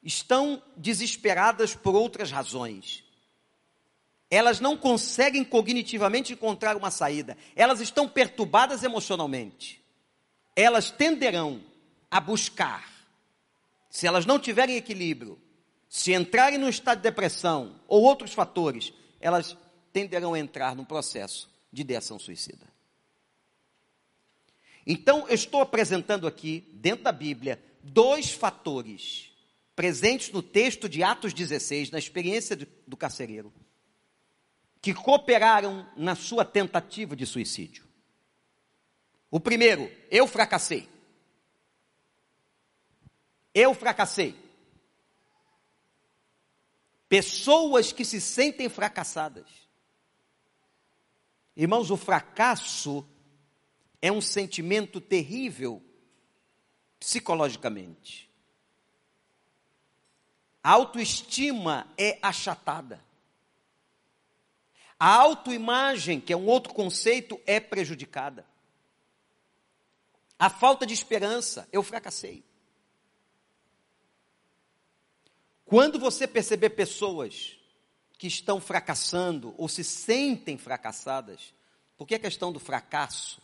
estão 0.00 0.62
desesperadas 0.76 1.74
por 1.74 1.96
outras 1.96 2.30
razões. 2.30 3.02
Elas 4.30 4.60
não 4.60 4.76
conseguem 4.76 5.44
cognitivamente 5.44 6.32
encontrar 6.32 6.76
uma 6.76 6.92
saída, 6.92 7.36
elas 7.56 7.80
estão 7.80 8.08
perturbadas 8.08 8.84
emocionalmente. 8.84 9.82
Elas 10.54 10.92
tenderão 10.92 11.60
a 12.08 12.20
buscar 12.20 12.93
se 13.94 14.08
elas 14.08 14.26
não 14.26 14.40
tiverem 14.40 14.74
equilíbrio, 14.76 15.40
se 15.88 16.12
entrarem 16.12 16.58
num 16.58 16.68
estado 16.68 16.98
de 16.98 17.04
depressão 17.04 17.80
ou 17.86 18.02
outros 18.02 18.32
fatores, 18.32 18.92
elas 19.20 19.56
tenderão 19.92 20.34
a 20.34 20.38
entrar 20.40 20.74
num 20.74 20.84
processo 20.84 21.48
de 21.72 21.82
ideação 21.82 22.18
suicida. 22.18 22.66
Então, 24.84 25.28
eu 25.28 25.34
estou 25.36 25.60
apresentando 25.60 26.26
aqui, 26.26 26.68
dentro 26.72 27.04
da 27.04 27.12
Bíblia, 27.12 27.62
dois 27.84 28.32
fatores 28.32 29.30
presentes 29.76 30.32
no 30.32 30.42
texto 30.42 30.88
de 30.88 31.04
Atos 31.04 31.32
16, 31.32 31.92
na 31.92 31.98
experiência 32.00 32.56
do, 32.56 32.66
do 32.88 32.96
carcereiro, 32.96 33.54
que 34.82 34.92
cooperaram 34.92 35.88
na 35.96 36.16
sua 36.16 36.44
tentativa 36.44 37.14
de 37.14 37.24
suicídio. 37.26 37.84
O 39.30 39.38
primeiro, 39.38 39.88
eu 40.10 40.26
fracassei. 40.26 40.92
Eu 43.54 43.72
fracassei. 43.72 44.36
Pessoas 47.08 47.92
que 47.92 48.04
se 48.04 48.20
sentem 48.20 48.68
fracassadas. 48.68 49.46
Irmãos, 51.56 51.90
o 51.90 51.96
fracasso 51.96 53.06
é 54.02 54.10
um 54.10 54.20
sentimento 54.20 55.00
terrível 55.00 55.80
psicologicamente. 56.98 58.28
A 60.62 60.72
autoestima 60.72 61.86
é 61.96 62.18
achatada. 62.20 63.04
A 64.98 65.14
autoimagem, 65.14 66.20
que 66.20 66.32
é 66.32 66.36
um 66.36 66.46
outro 66.46 66.72
conceito, 66.72 67.40
é 67.46 67.60
prejudicada. 67.60 68.46
A 70.38 70.50
falta 70.50 70.86
de 70.86 70.94
esperança, 70.94 71.68
eu 71.70 71.82
fracassei. 71.82 72.42
Quando 75.74 75.98
você 75.98 76.28
perceber 76.28 76.70
pessoas 76.70 77.56
que 78.16 78.28
estão 78.28 78.60
fracassando 78.60 79.52
ou 79.58 79.68
se 79.68 79.82
sentem 79.82 80.56
fracassadas, 80.56 81.52
porque 81.96 82.14
a 82.14 82.18
questão 82.20 82.52
do 82.52 82.60
fracasso 82.60 83.42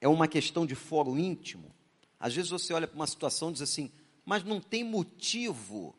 é 0.00 0.06
uma 0.06 0.28
questão 0.28 0.64
de 0.64 0.76
foro 0.76 1.18
íntimo. 1.18 1.74
Às 2.20 2.36
vezes 2.36 2.52
você 2.52 2.72
olha 2.72 2.86
para 2.86 2.94
uma 2.94 3.06
situação 3.08 3.50
e 3.50 3.54
diz 3.54 3.62
assim, 3.62 3.90
mas 4.24 4.44
não 4.44 4.60
tem 4.60 4.84
motivo 4.84 5.92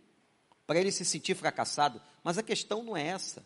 para 0.66 0.80
ele 0.80 0.90
se 0.90 1.04
sentir 1.04 1.36
fracassado. 1.36 2.02
Mas 2.24 2.38
a 2.38 2.42
questão 2.42 2.82
não 2.82 2.96
é 2.96 3.08
essa. 3.08 3.46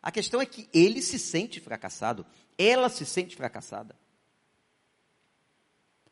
A 0.00 0.12
questão 0.12 0.40
é 0.40 0.46
que 0.46 0.68
ele 0.72 1.02
se 1.02 1.18
sente 1.18 1.58
fracassado, 1.58 2.24
ela 2.56 2.88
se 2.88 3.04
sente 3.04 3.34
fracassada. 3.34 3.96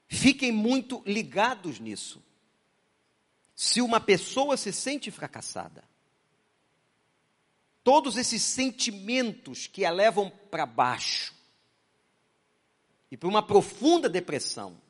Fiquem 0.09 0.51
muito 0.51 1.01
ligados 1.07 1.79
nisso 1.79 2.21
se 3.55 3.81
uma 3.81 4.01
pessoa 4.01 4.57
se 4.57 4.73
sente 4.73 5.11
fracassada, 5.11 5.85
todos 7.83 8.17
esses 8.17 8.43
sentimentos 8.43 9.67
que 9.67 9.85
a 9.85 9.90
levam 9.90 10.31
para 10.51 10.67
baixo 10.67 11.35
e 13.11 13.17
para 13.17 13.29
uma 13.29 13.47
profunda 13.47 14.09
depressão 14.09 14.81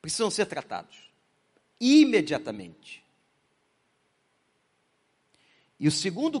precisam 0.00 0.30
ser 0.30 0.46
tratados 0.46 1.12
imediatamente. 1.78 3.02
E 5.78 5.88
o 5.88 5.90
segundo 5.90 6.40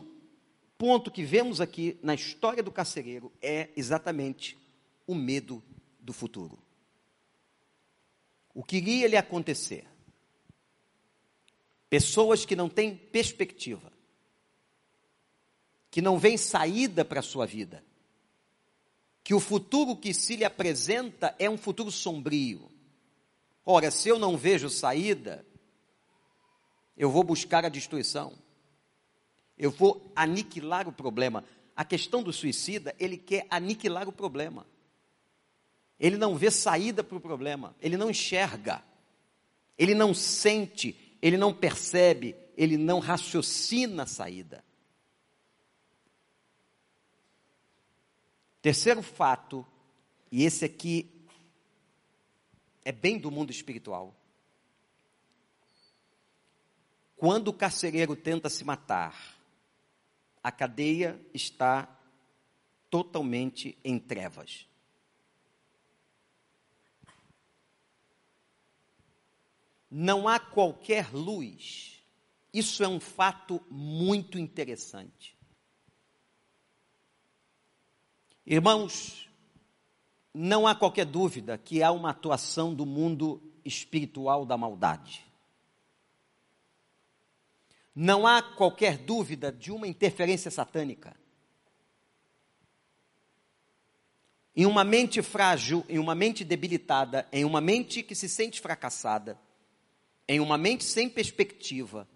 ponto 0.78 1.10
que 1.10 1.24
vemos 1.24 1.60
aqui 1.60 1.98
na 2.00 2.14
história 2.14 2.62
do 2.62 2.70
carcereiro 2.70 3.32
é 3.42 3.68
exatamente 3.76 4.56
o 5.04 5.16
medo 5.16 5.62
do 5.98 6.12
futuro. 6.12 6.56
O 8.54 8.62
que 8.62 8.76
iria 8.76 9.08
lhe 9.08 9.16
acontecer? 9.16 9.84
Pessoas 11.92 12.46
que 12.46 12.56
não 12.56 12.70
têm 12.70 12.96
perspectiva, 12.96 13.92
que 15.90 16.00
não 16.00 16.18
veem 16.18 16.38
saída 16.38 17.04
para 17.04 17.20
a 17.20 17.22
sua 17.22 17.44
vida, 17.44 17.84
que 19.22 19.34
o 19.34 19.38
futuro 19.38 19.94
que 19.94 20.14
se 20.14 20.36
lhe 20.36 20.42
apresenta 20.42 21.36
é 21.38 21.50
um 21.50 21.58
futuro 21.58 21.90
sombrio. 21.90 22.66
Ora, 23.62 23.90
se 23.90 24.08
eu 24.08 24.18
não 24.18 24.38
vejo 24.38 24.70
saída, 24.70 25.44
eu 26.96 27.10
vou 27.10 27.22
buscar 27.22 27.62
a 27.62 27.68
destruição, 27.68 28.32
eu 29.58 29.70
vou 29.70 30.10
aniquilar 30.16 30.88
o 30.88 30.92
problema. 30.94 31.44
A 31.76 31.84
questão 31.84 32.22
do 32.22 32.32
suicida, 32.32 32.96
ele 32.98 33.18
quer 33.18 33.46
aniquilar 33.50 34.08
o 34.08 34.12
problema. 34.12 34.66
Ele 36.00 36.16
não 36.16 36.38
vê 36.38 36.50
saída 36.50 37.04
para 37.04 37.18
o 37.18 37.20
problema, 37.20 37.76
ele 37.82 37.98
não 37.98 38.08
enxerga, 38.08 38.82
ele 39.76 39.94
não 39.94 40.14
sente, 40.14 40.96
ele 41.22 41.36
não 41.36 41.54
percebe, 41.54 42.36
ele 42.56 42.76
não 42.76 42.98
raciocina 42.98 44.02
a 44.02 44.06
saída. 44.06 44.64
Terceiro 48.60 49.02
fato, 49.02 49.64
e 50.30 50.44
esse 50.44 50.64
aqui 50.64 51.08
é 52.84 52.90
bem 52.90 53.18
do 53.18 53.30
mundo 53.30 53.50
espiritual. 53.50 54.14
Quando 57.16 57.48
o 57.48 57.52
carcereiro 57.52 58.16
tenta 58.16 58.50
se 58.50 58.64
matar, 58.64 59.36
a 60.42 60.50
cadeia 60.50 61.24
está 61.32 61.88
totalmente 62.90 63.78
em 63.84 63.96
trevas. 63.96 64.66
Não 69.94 70.26
há 70.26 70.40
qualquer 70.40 71.12
luz. 71.12 72.02
Isso 72.50 72.82
é 72.82 72.88
um 72.88 72.98
fato 72.98 73.62
muito 73.70 74.38
interessante. 74.38 75.36
Irmãos, 78.46 79.28
não 80.32 80.66
há 80.66 80.74
qualquer 80.74 81.04
dúvida 81.04 81.58
que 81.58 81.82
há 81.82 81.92
uma 81.92 82.08
atuação 82.08 82.74
do 82.74 82.86
mundo 82.86 83.42
espiritual 83.66 84.46
da 84.46 84.56
maldade. 84.56 85.22
Não 87.94 88.26
há 88.26 88.42
qualquer 88.42 88.96
dúvida 88.96 89.52
de 89.52 89.70
uma 89.70 89.86
interferência 89.86 90.50
satânica. 90.50 91.14
Em 94.56 94.64
uma 94.64 94.84
mente 94.84 95.20
frágil, 95.20 95.84
em 95.86 95.98
uma 95.98 96.14
mente 96.14 96.44
debilitada, 96.44 97.28
em 97.30 97.44
uma 97.44 97.60
mente 97.60 98.02
que 98.02 98.14
se 98.14 98.28
sente 98.28 98.58
fracassada, 98.58 99.38
em 100.28 100.40
uma 100.40 100.56
mente 100.56 100.84
sem 100.84 101.08
perspectiva. 101.08 102.08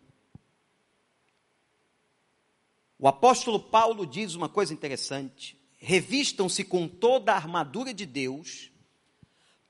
O 2.99 3.07
apóstolo 3.07 3.61
Paulo 3.61 4.07
diz 4.07 4.35
uma 4.35 4.49
coisa 4.49 4.73
interessante: 4.73 5.59
revistam-se 5.79 6.64
com 6.64 6.88
toda 6.88 7.33
a 7.33 7.37
armadura 7.37 7.92
de 7.92 8.07
Deus, 8.07 8.71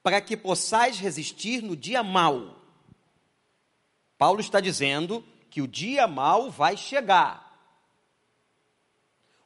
para 0.03 0.21
que 0.21 0.37
possais 0.37 0.99
resistir 0.99 1.63
no 1.63 1.77
dia 1.77 2.03
mau. 2.03 2.63
Paulo 4.17 4.41
está 4.41 4.61
dizendo 4.61 5.25
que 5.51 5.61
o 5.61 5.67
dia 5.67 6.07
mal 6.07 6.51
vai 6.51 6.77
chegar. 6.77 7.45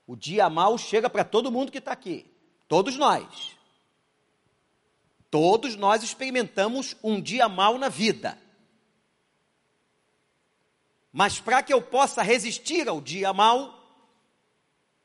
O 0.07 0.17
dia 0.17 0.51
mal 0.51 0.77
chega 0.77 1.09
para 1.09 1.25
todo 1.25 1.53
mundo 1.53 1.73
que 1.73 1.79
está 1.79 1.93
aqui, 1.93 2.27
todos 2.69 2.97
nós. 2.97 3.57
Todos 5.31 5.77
nós 5.77 6.03
experimentamos 6.03 6.97
um 7.03 7.21
dia 7.21 7.49
mal 7.49 7.79
na 7.79 7.89
vida. 7.89 8.37
Mas 11.13 11.41
para 11.41 11.63
que 11.63 11.73
eu 11.73 11.83
possa 11.83 12.23
resistir 12.23 12.89
ao 12.89 13.01
dia 13.01 13.33
mal, 13.33 13.81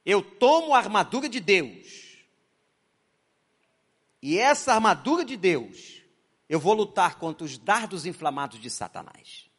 eu 0.06 0.22
tomo 0.22 0.74
a 0.74 0.78
armadura 0.78 1.28
de 1.28 1.40
Deus. 1.40 2.06
E 4.22 4.38
essa 4.38 4.74
armadura 4.74 5.26
de 5.26 5.36
Deus, 5.36 6.02
eu 6.48 6.60
vou 6.60 6.74
lutar 6.74 7.18
contra 7.18 7.46
os 7.46 7.58
dardos 7.58 8.06
inflamados 8.06 8.60
de 8.60 8.70
Satanás. 8.70 9.50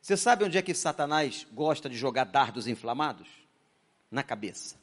Você 0.00 0.16
sabe 0.16 0.44
onde 0.44 0.58
é 0.58 0.62
que 0.62 0.74
Satanás 0.74 1.46
gosta 1.52 1.88
de 1.88 1.96
jogar 1.96 2.24
dardos 2.24 2.66
inflamados? 2.66 3.28
Na 4.10 4.22
cabeça. 4.22 4.76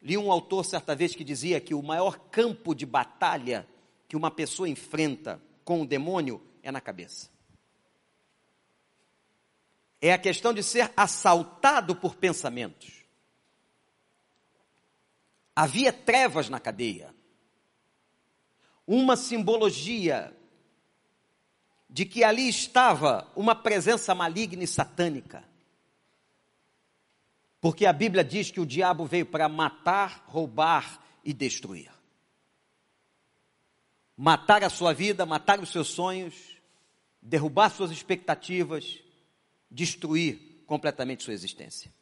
Li 0.00 0.16
um 0.16 0.32
autor 0.32 0.64
certa 0.64 0.94
vez 0.94 1.14
que 1.14 1.22
dizia 1.22 1.60
que 1.60 1.74
o 1.74 1.82
maior 1.82 2.18
campo 2.30 2.74
de 2.74 2.84
batalha 2.84 3.68
que 4.08 4.16
uma 4.16 4.30
pessoa 4.30 4.68
enfrenta 4.68 5.40
com 5.64 5.82
o 5.82 5.86
demônio 5.86 6.42
é 6.62 6.70
na 6.70 6.80
cabeça. 6.80 7.33
É 10.04 10.12
a 10.12 10.18
questão 10.18 10.52
de 10.52 10.62
ser 10.62 10.92
assaltado 10.94 11.96
por 11.96 12.14
pensamentos. 12.14 12.92
Havia 15.56 15.94
trevas 15.94 16.50
na 16.50 16.60
cadeia. 16.60 17.14
Uma 18.86 19.16
simbologia 19.16 20.36
de 21.88 22.04
que 22.04 22.22
ali 22.22 22.46
estava 22.46 23.26
uma 23.34 23.54
presença 23.54 24.14
maligna 24.14 24.62
e 24.62 24.66
satânica. 24.66 25.42
Porque 27.58 27.86
a 27.86 27.92
Bíblia 27.94 28.22
diz 28.22 28.50
que 28.50 28.60
o 28.60 28.66
diabo 28.66 29.06
veio 29.06 29.24
para 29.24 29.48
matar, 29.48 30.22
roubar 30.26 31.02
e 31.24 31.32
destruir. 31.32 31.90
Matar 34.14 34.62
a 34.62 34.68
sua 34.68 34.92
vida, 34.92 35.24
matar 35.24 35.60
os 35.60 35.72
seus 35.72 35.88
sonhos, 35.88 36.34
derrubar 37.22 37.70
suas 37.70 37.90
expectativas, 37.90 39.02
destruir 39.74 40.62
completamente 40.66 41.24
sua 41.24 41.34
existência. 41.34 41.92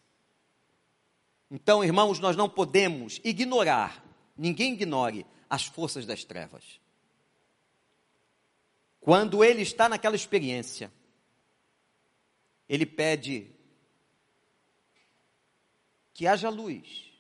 Então, 1.50 1.82
irmãos, 1.82 2.18
nós 2.18 2.36
não 2.36 2.48
podemos 2.48 3.20
ignorar, 3.24 4.04
ninguém 4.36 4.74
ignore 4.74 5.26
as 5.48 5.64
forças 5.64 6.06
das 6.06 6.22
trevas. 6.22 6.80
Quando 9.00 9.42
ele 9.42 9.62
está 9.62 9.88
naquela 9.88 10.14
experiência, 10.14 10.92
ele 12.68 12.86
pede 12.86 13.50
que 16.14 16.26
haja 16.26 16.48
luz, 16.48 17.10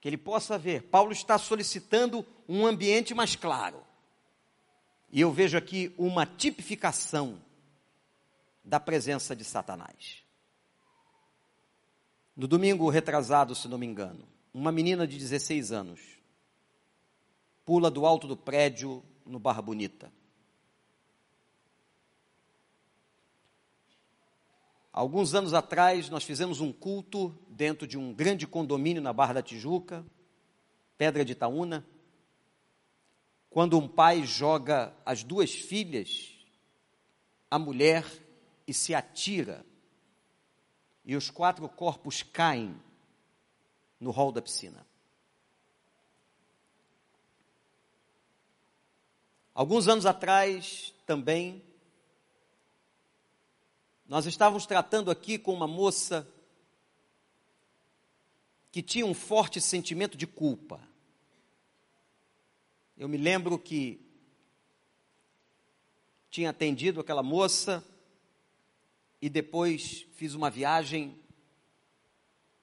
que 0.00 0.08
ele 0.08 0.16
possa 0.16 0.56
ver. 0.56 0.82
Paulo 0.84 1.12
está 1.12 1.38
solicitando 1.38 2.24
um 2.48 2.66
ambiente 2.66 3.14
mais 3.14 3.36
claro. 3.36 3.84
E 5.10 5.20
eu 5.20 5.30
vejo 5.30 5.56
aqui 5.58 5.94
uma 5.98 6.24
tipificação 6.24 7.40
da 8.66 8.80
presença 8.80 9.36
de 9.36 9.44
Satanás. 9.44 10.24
No 12.36 12.48
domingo 12.48 12.90
retrasado, 12.90 13.54
se 13.54 13.68
não 13.68 13.78
me 13.78 13.86
engano, 13.86 14.28
uma 14.52 14.72
menina 14.72 15.06
de 15.06 15.16
16 15.16 15.70
anos 15.70 16.00
pula 17.64 17.90
do 17.90 18.04
alto 18.04 18.26
do 18.26 18.36
prédio 18.36 19.02
no 19.24 19.38
Barra 19.38 19.62
Bonita. 19.62 20.12
Alguns 24.92 25.34
anos 25.34 25.54
atrás, 25.54 26.08
nós 26.08 26.24
fizemos 26.24 26.60
um 26.60 26.72
culto 26.72 27.36
dentro 27.48 27.86
de 27.86 27.98
um 27.98 28.12
grande 28.12 28.46
condomínio 28.46 29.02
na 29.02 29.12
Barra 29.12 29.34
da 29.34 29.42
Tijuca, 29.42 30.04
Pedra 30.96 31.24
de 31.24 31.32
Itaúna, 31.32 31.86
quando 33.50 33.78
um 33.78 33.86
pai 33.86 34.24
joga 34.24 34.94
as 35.04 35.22
duas 35.22 35.52
filhas, 35.52 36.34
a 37.50 37.58
mulher, 37.58 38.04
e 38.66 38.74
se 38.74 38.94
atira, 38.94 39.64
e 41.04 41.14
os 41.14 41.30
quatro 41.30 41.68
corpos 41.68 42.22
caem 42.22 42.74
no 44.00 44.10
hall 44.10 44.32
da 44.32 44.42
piscina. 44.42 44.84
Alguns 49.54 49.88
anos 49.88 50.04
atrás, 50.04 50.92
também, 51.06 51.62
nós 54.06 54.26
estávamos 54.26 54.66
tratando 54.66 55.10
aqui 55.10 55.38
com 55.38 55.54
uma 55.54 55.66
moça 55.66 56.28
que 58.70 58.82
tinha 58.82 59.06
um 59.06 59.14
forte 59.14 59.60
sentimento 59.60 60.18
de 60.18 60.26
culpa. 60.26 60.80
Eu 62.98 63.08
me 63.08 63.16
lembro 63.16 63.58
que 63.58 63.98
tinha 66.28 66.50
atendido 66.50 67.00
aquela 67.00 67.22
moça 67.22 67.82
e 69.26 69.28
depois 69.28 70.06
fiz 70.12 70.34
uma 70.34 70.48
viagem. 70.48 71.18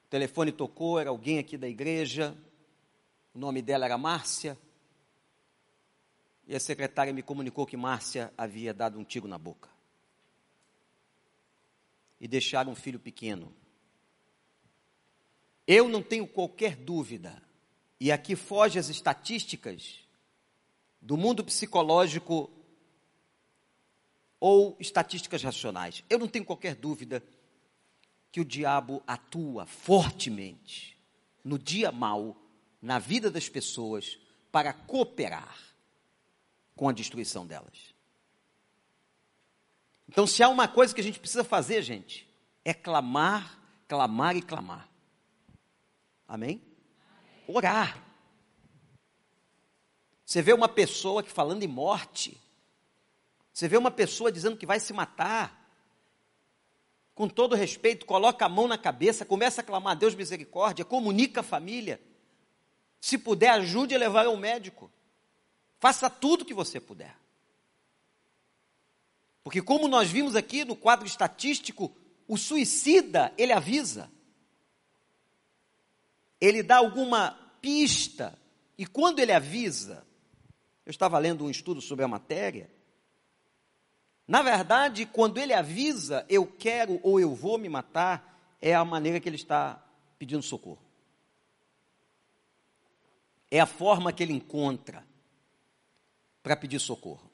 O 0.06 0.10
telefone 0.10 0.50
tocou, 0.50 0.98
era 0.98 1.10
alguém 1.10 1.38
aqui 1.38 1.58
da 1.58 1.68
igreja. 1.68 2.38
O 3.34 3.38
nome 3.38 3.62
dela 3.62 3.84
era 3.84 3.98
Márcia. 3.98 4.58
E 6.48 6.56
a 6.56 6.60
secretária 6.62 7.12
me 7.12 7.22
comunicou 7.22 7.66
que 7.66 7.76
Márcia 7.76 8.34
havia 8.38 8.74
dado 8.74 8.98
um 8.98 9.04
tiro 9.04 9.28
na 9.28 9.38
boca 9.38 9.70
e 12.18 12.30
deixar 12.30 12.66
um 12.70 12.76
filho 12.76 12.98
pequeno. 12.98 13.54
Eu 15.68 15.90
não 15.90 16.02
tenho 16.02 16.26
qualquer 16.26 16.78
dúvida, 16.78 17.44
e 18.00 18.10
aqui 18.10 18.38
foge 18.38 18.80
as 18.80 18.88
estatísticas 18.88 20.00
do 21.02 21.18
mundo 21.18 21.44
psicológico 21.44 22.50
ou 24.46 24.76
estatísticas 24.78 25.42
racionais. 25.42 26.04
Eu 26.10 26.20
não 26.20 26.28
tenho 26.28 26.44
qualquer 26.44 26.76
dúvida 26.76 27.24
que 28.30 28.42
o 28.42 28.46
diabo 28.46 29.02
atua 29.08 29.66
fortemente 29.66 30.98
no 31.46 31.58
dia 31.58 31.94
mau, 31.94 32.36
na 32.82 33.00
vida 33.00 33.32
das 33.32 33.48
pessoas, 33.48 34.20
para 34.52 34.74
cooperar 34.74 35.58
com 36.76 36.90
a 36.90 36.92
destruição 36.92 37.48
delas. 37.48 37.96
Então, 40.10 40.28
se 40.28 40.44
há 40.44 40.50
uma 40.50 40.68
coisa 40.68 40.94
que 40.94 41.00
a 41.00 41.04
gente 41.06 41.22
precisa 41.22 41.46
fazer, 41.46 41.82
gente, 41.82 42.28
é 42.66 42.74
clamar, 42.74 43.58
clamar 43.88 44.36
e 44.36 44.42
clamar. 44.42 44.90
Amém? 46.28 46.62
Orar. 47.48 47.98
Você 50.26 50.42
vê 50.42 50.52
uma 50.52 50.68
pessoa 50.68 51.24
que 51.24 51.32
falando 51.32 51.64
em 51.64 51.68
morte, 51.68 52.38
você 53.54 53.68
vê 53.68 53.78
uma 53.78 53.92
pessoa 53.92 54.32
dizendo 54.32 54.58
que 54.58 54.66
vai 54.66 54.80
se 54.80 54.92
matar, 54.92 55.64
com 57.14 57.30
todo 57.30 57.56
respeito, 57.56 58.06
coloca 58.06 58.46
a 58.46 58.50
mão 58.50 58.68
na 58.68 58.78
cabeça, 58.78 59.24
começa 59.24 59.62
a 59.62 59.64
clamar 59.64 59.92
a 59.92 59.96
Deus 59.96 60.16
misericórdia, 60.16 60.84
comunica 60.84 61.42
a 61.42 61.44
família. 61.44 62.02
Se 63.00 63.18
puder, 63.18 63.50
ajude 63.50 63.94
a 63.94 64.00
levar 64.00 64.26
ao 64.26 64.36
médico. 64.36 64.92
Faça 65.80 66.10
tudo 66.10 66.46
que 66.46 66.54
você 66.54 66.80
puder. 66.80 67.16
Porque 69.44 69.62
como 69.62 69.88
nós 69.88 70.10
vimos 70.10 70.36
aqui 70.36 70.66
no 70.66 70.76
quadro 70.76 71.06
estatístico, 71.06 71.96
o 72.28 72.38
suicida, 72.38 73.32
ele 73.38 73.54
avisa. 73.54 74.10
Ele 76.42 76.64
dá 76.64 76.78
alguma 76.78 77.32
pista. 77.62 78.40
E 78.78 78.88
quando 78.88 79.20
ele 79.20 79.34
avisa, 79.34 80.08
eu 80.86 80.90
estava 80.90 81.20
lendo 81.20 81.46
um 81.46 81.50
estudo 81.50 81.82
sobre 81.82 82.04
a 82.04 82.08
matéria. 82.08 82.72
Na 84.28 84.42
verdade, 84.42 85.06
quando 85.06 85.38
ele 85.38 85.54
avisa, 85.54 86.26
eu 86.30 86.46
quero 86.46 87.00
ou 87.04 87.20
eu 87.20 87.36
vou 87.36 87.58
me 87.58 87.68
matar, 87.68 88.56
é 88.62 88.74
a 88.74 88.86
maneira 88.86 89.20
que 89.20 89.28
ele 89.28 89.36
está 89.36 89.84
pedindo 90.18 90.42
socorro. 90.42 90.82
É 93.52 93.60
a 93.60 93.66
forma 93.66 94.14
que 94.14 94.24
ele 94.24 94.34
encontra 94.34 95.06
para 96.42 96.56
pedir 96.56 96.80
socorro. 96.80 97.30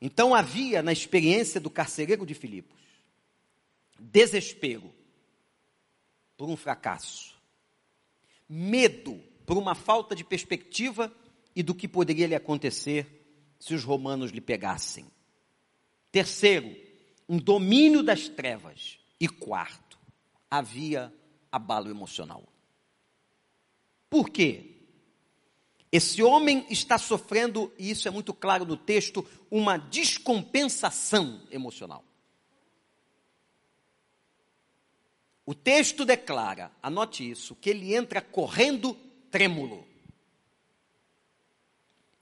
Então 0.00 0.34
havia 0.34 0.82
na 0.82 0.92
experiência 0.92 1.60
do 1.60 1.70
carcereiro 1.70 2.26
de 2.26 2.34
Filipos 2.34 2.82
desespero 4.02 4.92
por 6.36 6.48
um 6.48 6.56
fracasso, 6.56 7.40
medo 8.48 9.22
por 9.46 9.56
uma 9.56 9.74
falta 9.74 10.14
de 10.14 10.24
perspectiva 10.24 11.14
e 11.54 11.62
do 11.62 11.74
que 11.74 11.86
poderia 11.86 12.26
lhe 12.26 12.34
acontecer 12.34 13.21
se 13.62 13.74
os 13.74 13.84
romanos 13.84 14.32
lhe 14.32 14.40
pegassem. 14.40 15.06
Terceiro, 16.10 16.74
um 17.28 17.38
domínio 17.38 18.02
das 18.02 18.28
trevas. 18.28 18.98
E 19.20 19.28
quarto, 19.28 19.96
havia 20.50 21.14
abalo 21.50 21.88
emocional. 21.88 22.42
Por 24.10 24.30
quê? 24.30 24.78
Esse 25.92 26.24
homem 26.24 26.66
está 26.70 26.98
sofrendo, 26.98 27.72
e 27.78 27.88
isso 27.92 28.08
é 28.08 28.10
muito 28.10 28.34
claro 28.34 28.64
no 28.64 28.76
texto, 28.76 29.24
uma 29.48 29.76
descompensação 29.76 31.40
emocional. 31.48 32.04
O 35.46 35.54
texto 35.54 36.04
declara, 36.04 36.72
anote 36.82 37.30
isso, 37.30 37.54
que 37.54 37.70
ele 37.70 37.94
entra 37.94 38.20
correndo 38.20 38.94
trêmulo. 39.30 39.86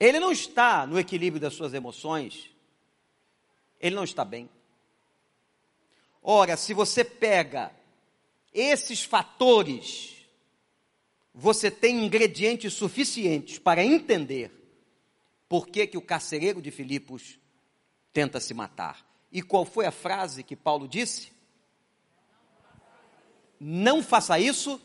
Ele 0.01 0.19
não 0.19 0.33
está 0.33 0.85
no 0.85 0.99
equilíbrio 0.99 1.41
das 1.41 1.55
suas 1.55 1.75
emoções, 1.75 2.51
ele 3.79 3.95
não 3.95 4.03
está 4.03 4.25
bem. 4.25 4.51
Ora, 6.21 6.57
se 6.57 6.75
você 6.75 7.05
pega 7.05 7.71
esses 8.53 9.05
fatores 9.05 10.21
você 11.35 11.71
tem 11.71 12.05
ingredientes 12.05 12.75
suficientes 12.75 13.59
para 13.59 13.85
entender 13.85 14.53
por 15.49 15.69
que, 15.69 15.87
que 15.87 15.99
o 15.99 16.03
carcereiro 16.03 16.61
de 16.61 16.71
Filipos 16.71 17.39
tenta 18.13 18.41
se 18.41 18.53
matar. 18.53 19.07
E 19.33 19.43
qual 19.43 19.65
foi 19.65 19.87
a 19.87 19.93
frase 19.93 20.43
que 20.43 20.57
Paulo 20.57 20.89
disse? 20.89 21.33
Não 23.59 24.03
faça 24.03 24.39
isso, 24.39 24.81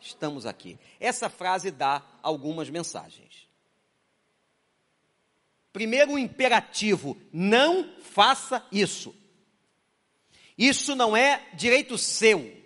estamos 0.00 0.46
aqui. 0.46 0.78
Essa 0.98 1.28
frase 1.28 1.70
dá 1.70 2.02
algumas 2.22 2.70
mensagens. 2.70 3.48
Primeiro, 5.72 6.18
imperativo: 6.18 7.20
não 7.32 7.96
faça 8.00 8.66
isso. 8.72 9.14
Isso 10.56 10.94
não 10.94 11.16
é 11.16 11.48
direito 11.54 11.96
seu. 11.96 12.58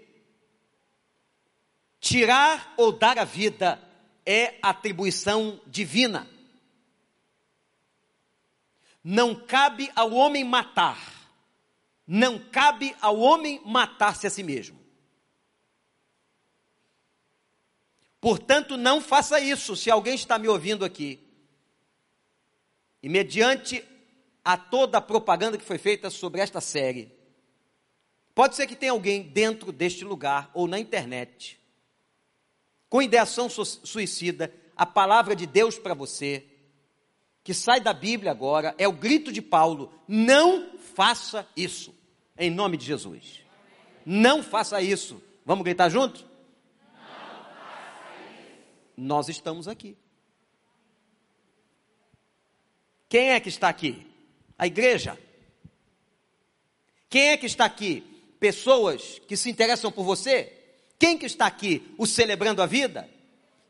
Tirar 2.00 2.74
ou 2.76 2.92
dar 2.92 3.18
a 3.18 3.24
vida 3.24 3.80
é 4.26 4.58
atribuição 4.62 5.60
divina. 5.66 6.28
Não 9.02 9.34
cabe 9.34 9.90
ao 9.94 10.12
homem 10.12 10.42
matar. 10.44 11.12
Não 12.06 12.38
cabe 12.38 12.94
ao 13.00 13.18
homem 13.18 13.60
matar-se 13.64 14.26
a 14.26 14.30
si 14.30 14.42
mesmo. 14.42 14.78
Portanto, 18.20 18.76
não 18.76 19.00
faça 19.00 19.38
isso. 19.38 19.76
Se 19.76 19.90
alguém 19.90 20.14
está 20.14 20.38
me 20.38 20.48
ouvindo 20.48 20.84
aqui, 20.84 21.23
e 23.04 23.08
mediante 23.10 23.84
a 24.42 24.56
toda 24.56 24.96
a 24.96 25.00
propaganda 25.02 25.58
que 25.58 25.64
foi 25.64 25.76
feita 25.76 26.08
sobre 26.08 26.40
esta 26.40 26.58
série, 26.58 27.12
pode 28.34 28.56
ser 28.56 28.66
que 28.66 28.74
tenha 28.74 28.92
alguém 28.92 29.20
dentro 29.20 29.70
deste 29.70 30.06
lugar 30.06 30.50
ou 30.54 30.66
na 30.66 30.78
internet 30.78 31.60
com 32.88 33.02
ideação 33.02 33.50
suicida, 33.50 34.50
a 34.74 34.86
palavra 34.86 35.36
de 35.36 35.44
Deus 35.46 35.76
para 35.76 35.92
você, 35.92 36.46
que 37.42 37.52
sai 37.52 37.78
da 37.78 37.92
Bíblia 37.92 38.30
agora, 38.30 38.74
é 38.78 38.88
o 38.88 38.92
grito 38.92 39.30
de 39.30 39.42
Paulo: 39.42 39.92
não 40.08 40.78
faça 40.78 41.46
isso, 41.54 41.94
em 42.38 42.48
nome 42.48 42.78
de 42.78 42.86
Jesus. 42.86 43.42
Não 44.06 44.42
faça 44.42 44.80
isso. 44.80 45.22
Vamos 45.44 45.62
gritar 45.62 45.90
junto? 45.90 46.24
Nós 48.96 49.28
estamos 49.28 49.68
aqui. 49.68 49.94
Quem 53.14 53.30
é 53.30 53.38
que 53.38 53.48
está 53.48 53.68
aqui? 53.68 54.04
A 54.58 54.66
igreja. 54.66 55.16
Quem 57.08 57.28
é 57.28 57.36
que 57.36 57.46
está 57.46 57.64
aqui? 57.64 58.00
Pessoas 58.40 59.20
que 59.28 59.36
se 59.36 59.48
interessam 59.48 59.92
por 59.92 60.02
você? 60.02 60.52
Quem 60.98 61.16
que 61.16 61.24
está 61.24 61.46
aqui? 61.46 61.94
O 61.96 62.08
celebrando 62.08 62.60
a 62.60 62.66
vida? 62.66 63.08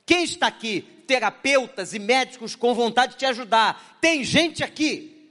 Quem 0.06 0.24
está 0.24 0.46
aqui? 0.46 0.80
Terapeutas 1.06 1.92
e 1.92 1.98
médicos 1.98 2.56
com 2.56 2.72
vontade 2.72 3.12
de 3.12 3.18
te 3.18 3.26
ajudar. 3.26 3.98
Tem 4.00 4.24
gente 4.24 4.64
aqui. 4.64 5.30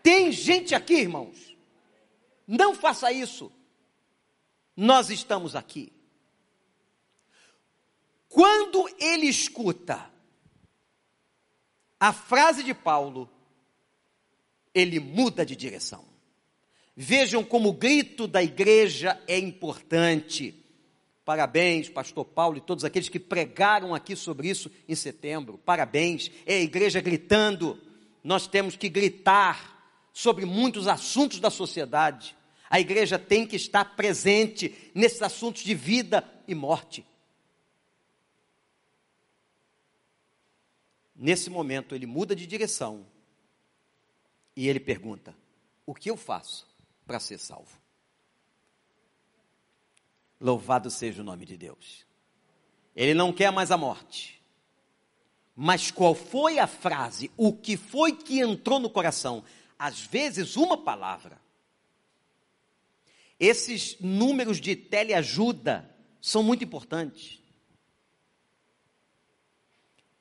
Tem 0.00 0.30
gente 0.30 0.72
aqui, 0.72 0.94
irmãos. 0.94 1.56
Não 2.46 2.76
faça 2.76 3.10
isso. 3.10 3.50
Nós 4.76 5.10
estamos 5.10 5.56
aqui. 5.56 5.92
Quando 8.28 8.88
ele 9.00 9.26
escuta 9.26 10.13
a 12.04 12.12
frase 12.12 12.62
de 12.62 12.74
Paulo, 12.74 13.30
ele 14.74 15.00
muda 15.00 15.46
de 15.46 15.56
direção. 15.56 16.04
Vejam 16.94 17.42
como 17.42 17.70
o 17.70 17.72
grito 17.72 18.26
da 18.26 18.42
igreja 18.42 19.18
é 19.26 19.38
importante. 19.38 20.54
Parabéns, 21.24 21.88
pastor 21.88 22.26
Paulo 22.26 22.58
e 22.58 22.60
todos 22.60 22.84
aqueles 22.84 23.08
que 23.08 23.18
pregaram 23.18 23.94
aqui 23.94 24.14
sobre 24.14 24.50
isso 24.50 24.70
em 24.86 24.94
setembro. 24.94 25.56
Parabéns. 25.56 26.30
É 26.44 26.56
a 26.56 26.60
igreja 26.60 27.00
gritando. 27.00 27.80
Nós 28.22 28.46
temos 28.46 28.76
que 28.76 28.90
gritar 28.90 30.06
sobre 30.12 30.44
muitos 30.44 30.86
assuntos 30.86 31.40
da 31.40 31.48
sociedade. 31.48 32.36
A 32.68 32.78
igreja 32.78 33.18
tem 33.18 33.46
que 33.46 33.56
estar 33.56 33.96
presente 33.96 34.90
nesses 34.94 35.22
assuntos 35.22 35.62
de 35.62 35.74
vida 35.74 36.22
e 36.46 36.54
morte. 36.54 37.02
Nesse 41.14 41.48
momento, 41.48 41.94
ele 41.94 42.06
muda 42.06 42.34
de 42.34 42.46
direção 42.46 43.06
e 44.56 44.68
ele 44.68 44.80
pergunta: 44.80 45.36
O 45.86 45.94
que 45.94 46.10
eu 46.10 46.16
faço 46.16 46.66
para 47.06 47.20
ser 47.20 47.38
salvo? 47.38 47.78
Louvado 50.40 50.90
seja 50.90 51.22
o 51.22 51.24
nome 51.24 51.46
de 51.46 51.56
Deus. 51.56 52.04
Ele 52.94 53.14
não 53.14 53.32
quer 53.32 53.50
mais 53.50 53.70
a 53.70 53.76
morte. 53.76 54.42
Mas 55.56 55.90
qual 55.90 56.14
foi 56.14 56.58
a 56.58 56.66
frase? 56.66 57.30
O 57.36 57.52
que 57.52 57.76
foi 57.76 58.12
que 58.12 58.40
entrou 58.40 58.80
no 58.80 58.90
coração? 58.90 59.44
Às 59.78 60.00
vezes, 60.00 60.56
uma 60.56 60.76
palavra. 60.76 61.40
Esses 63.38 63.96
números 64.00 64.60
de 64.60 64.74
teleajuda 64.74 65.88
são 66.20 66.42
muito 66.42 66.64
importantes. 66.64 67.40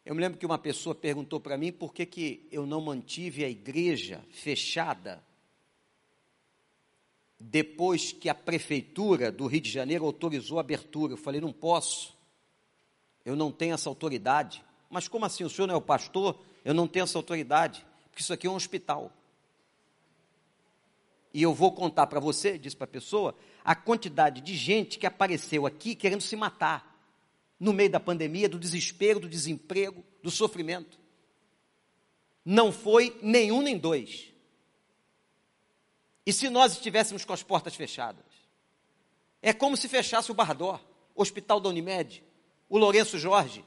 Eu 0.05 0.13
me 0.13 0.21
lembro 0.21 0.37
que 0.37 0.45
uma 0.45 0.57
pessoa 0.57 0.93
perguntou 0.93 1.39
para 1.39 1.57
mim 1.57 1.71
por 1.71 1.93
que, 1.93 2.05
que 2.05 2.47
eu 2.51 2.65
não 2.65 2.81
mantive 2.81 3.45
a 3.45 3.49
igreja 3.49 4.23
fechada 4.31 5.23
depois 7.39 8.11
que 8.11 8.29
a 8.29 8.35
prefeitura 8.35 9.31
do 9.31 9.47
Rio 9.47 9.61
de 9.61 9.69
Janeiro 9.69 10.05
autorizou 10.05 10.57
a 10.57 10.61
abertura. 10.61 11.13
Eu 11.13 11.17
falei, 11.17 11.39
não 11.39 11.53
posso, 11.53 12.15
eu 13.25 13.35
não 13.35 13.51
tenho 13.51 13.73
essa 13.73 13.89
autoridade. 13.89 14.63
Mas 14.89 15.07
como 15.07 15.25
assim? 15.25 15.43
O 15.43 15.49
senhor 15.49 15.67
não 15.67 15.75
é 15.75 15.77
o 15.77 15.81
pastor? 15.81 16.39
Eu 16.63 16.73
não 16.73 16.87
tenho 16.87 17.03
essa 17.03 17.17
autoridade, 17.17 17.85
porque 18.09 18.21
isso 18.21 18.33
aqui 18.33 18.47
é 18.47 18.49
um 18.49 18.55
hospital. 18.55 19.11
E 21.33 21.41
eu 21.41 21.53
vou 21.53 21.71
contar 21.71 22.07
para 22.07 22.19
você, 22.19 22.57
disse 22.57 22.75
para 22.75 22.85
a 22.85 22.87
pessoa, 22.87 23.35
a 23.63 23.73
quantidade 23.73 24.41
de 24.41 24.55
gente 24.55 24.99
que 24.99 25.05
apareceu 25.05 25.65
aqui 25.65 25.95
querendo 25.95 26.21
se 26.21 26.35
matar, 26.35 26.92
no 27.59 27.73
meio 27.73 27.89
da 27.89 27.99
pandemia, 27.99 28.49
do 28.49 28.59
desespero, 28.59 29.19
do 29.19 29.29
desemprego, 29.29 30.03
do 30.21 30.29
sofrimento. 30.29 30.99
Não 32.43 32.71
foi 32.71 33.17
nenhum 33.21 33.61
nem 33.61 33.77
dois. 33.77 34.33
E 36.25 36.33
se 36.33 36.49
nós 36.49 36.73
estivéssemos 36.73 37.25
com 37.25 37.33
as 37.33 37.43
portas 37.43 37.75
fechadas? 37.75 38.25
É 39.41 39.51
como 39.53 39.75
se 39.75 39.89
fechasse 39.89 40.31
o 40.31 40.33
Bardó, 40.33 40.79
o 41.15 41.21
Hospital 41.21 41.59
da 41.59 41.69
Unimed, 41.69 42.23
o 42.69 42.77
Lourenço 42.77 43.19
Jorge. 43.19 43.63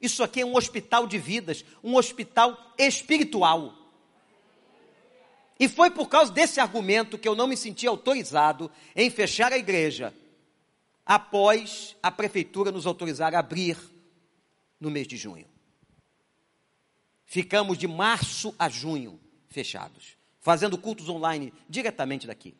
Isso 0.00 0.22
aqui 0.22 0.40
é 0.40 0.46
um 0.46 0.56
hospital 0.56 1.06
de 1.06 1.18
vidas, 1.18 1.64
um 1.82 1.96
hospital 1.96 2.74
espiritual. 2.78 3.74
E 5.58 5.68
foi 5.68 5.90
por 5.90 6.08
causa 6.08 6.32
desse 6.32 6.58
argumento 6.58 7.18
que 7.18 7.28
eu 7.28 7.34
não 7.34 7.46
me 7.46 7.56
senti 7.56 7.86
autorizado 7.86 8.70
em 8.96 9.10
fechar 9.10 9.52
a 9.52 9.58
igreja, 9.58 10.14
após 11.04 11.96
a 12.02 12.10
prefeitura 12.10 12.70
nos 12.70 12.86
autorizar 12.86 13.34
a 13.34 13.38
abrir 13.40 13.76
no 14.78 14.90
mês 14.90 15.06
de 15.06 15.16
junho. 15.16 15.46
Ficamos 17.26 17.78
de 17.78 17.86
março 17.86 18.54
a 18.58 18.68
junho 18.68 19.20
fechados 19.48 20.20
fazendo 20.40 20.78
cultos 20.78 21.08
online 21.08 21.52
diretamente 21.68 22.26
daqui. 22.26 22.54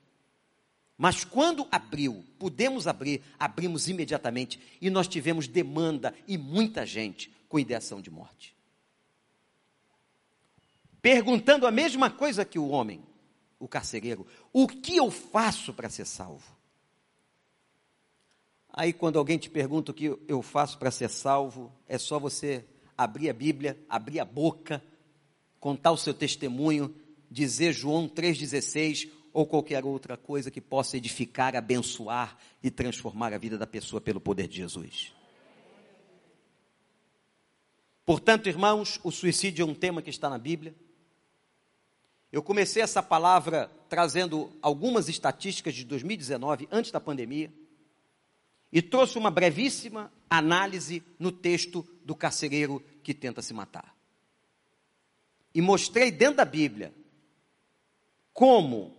Mas 0.96 1.24
quando 1.24 1.66
abriu, 1.72 2.22
pudemos 2.38 2.86
abrir, 2.86 3.22
abrimos 3.38 3.88
imediatamente 3.88 4.60
e 4.80 4.90
nós 4.90 5.08
tivemos 5.08 5.48
demanda 5.48 6.14
e 6.28 6.36
muita 6.36 6.84
gente 6.84 7.32
com 7.48 7.58
ideação 7.58 8.02
de 8.02 8.10
morte. 8.10 8.54
Perguntando 11.00 11.66
a 11.66 11.70
mesma 11.70 12.10
coisa 12.10 12.44
que 12.44 12.58
o 12.58 12.68
homem, 12.68 13.02
o 13.58 13.66
carcereiro: 13.66 14.26
o 14.52 14.68
que 14.68 14.96
eu 14.96 15.10
faço 15.10 15.72
para 15.72 15.88
ser 15.88 16.06
salvo? 16.06 16.59
Aí, 18.80 18.94
quando 18.94 19.18
alguém 19.18 19.36
te 19.36 19.50
pergunta 19.50 19.90
o 19.90 19.94
que 19.94 20.18
eu 20.26 20.40
faço 20.40 20.78
para 20.78 20.90
ser 20.90 21.10
salvo, 21.10 21.70
é 21.86 21.98
só 21.98 22.18
você 22.18 22.64
abrir 22.96 23.28
a 23.28 23.32
Bíblia, 23.34 23.78
abrir 23.86 24.20
a 24.20 24.24
boca, 24.24 24.82
contar 25.58 25.92
o 25.92 25.98
seu 25.98 26.14
testemunho 26.14 26.96
dizer 27.30 27.74
João 27.74 28.08
3,16 28.08 29.10
ou 29.34 29.46
qualquer 29.46 29.84
outra 29.84 30.16
coisa 30.16 30.50
que 30.50 30.62
possa 30.62 30.96
edificar, 30.96 31.54
abençoar 31.54 32.38
e 32.62 32.70
transformar 32.70 33.34
a 33.34 33.36
vida 33.36 33.58
da 33.58 33.66
pessoa 33.66 34.00
pelo 34.00 34.18
poder 34.18 34.48
de 34.48 34.56
Jesus. 34.56 35.12
Portanto, 38.06 38.48
irmãos, 38.48 38.98
o 39.04 39.10
suicídio 39.10 39.62
é 39.62 39.66
um 39.66 39.74
tema 39.74 40.00
que 40.00 40.08
está 40.08 40.30
na 40.30 40.38
Bíblia. 40.38 40.74
Eu 42.32 42.42
comecei 42.42 42.82
essa 42.82 43.02
palavra 43.02 43.70
trazendo 43.90 44.50
algumas 44.62 45.06
estatísticas 45.06 45.74
de 45.74 45.84
2019, 45.84 46.66
antes 46.72 46.90
da 46.90 46.98
pandemia, 46.98 47.52
e 48.72 48.80
trouxe 48.80 49.18
uma 49.18 49.30
brevíssima 49.30 50.12
análise 50.28 51.02
no 51.18 51.32
texto 51.32 51.86
do 52.04 52.14
carcereiro 52.14 52.82
que 53.02 53.12
tenta 53.12 53.42
se 53.42 53.52
matar. 53.52 53.96
E 55.54 55.60
mostrei 55.60 56.10
dentro 56.10 56.36
da 56.36 56.44
Bíblia 56.44 56.94
como 58.32 58.96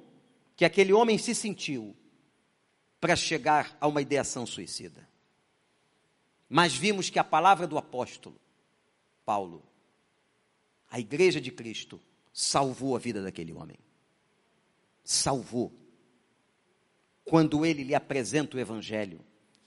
que 0.55 0.65
aquele 0.65 0.91
homem 0.91 1.17
se 1.17 1.33
sentiu 1.33 1.95
para 2.99 3.15
chegar 3.15 3.75
a 3.79 3.87
uma 3.87 4.01
ideação 4.01 4.45
suicida. 4.45 5.07
Mas 6.49 6.75
vimos 6.75 7.09
que 7.09 7.17
a 7.17 7.23
palavra 7.23 7.65
do 7.65 7.77
apóstolo 7.77 8.35
Paulo, 9.25 9.63
a 10.89 10.99
igreja 10.99 11.39
de 11.39 11.49
Cristo, 11.49 11.99
salvou 12.33 12.95
a 12.95 12.99
vida 12.99 13.23
daquele 13.23 13.53
homem. 13.53 13.77
Salvou. 15.03 15.71
Quando 17.23 17.65
ele 17.65 17.83
lhe 17.83 17.95
apresenta 17.95 18.57
o 18.57 18.59
evangelho 18.59 19.21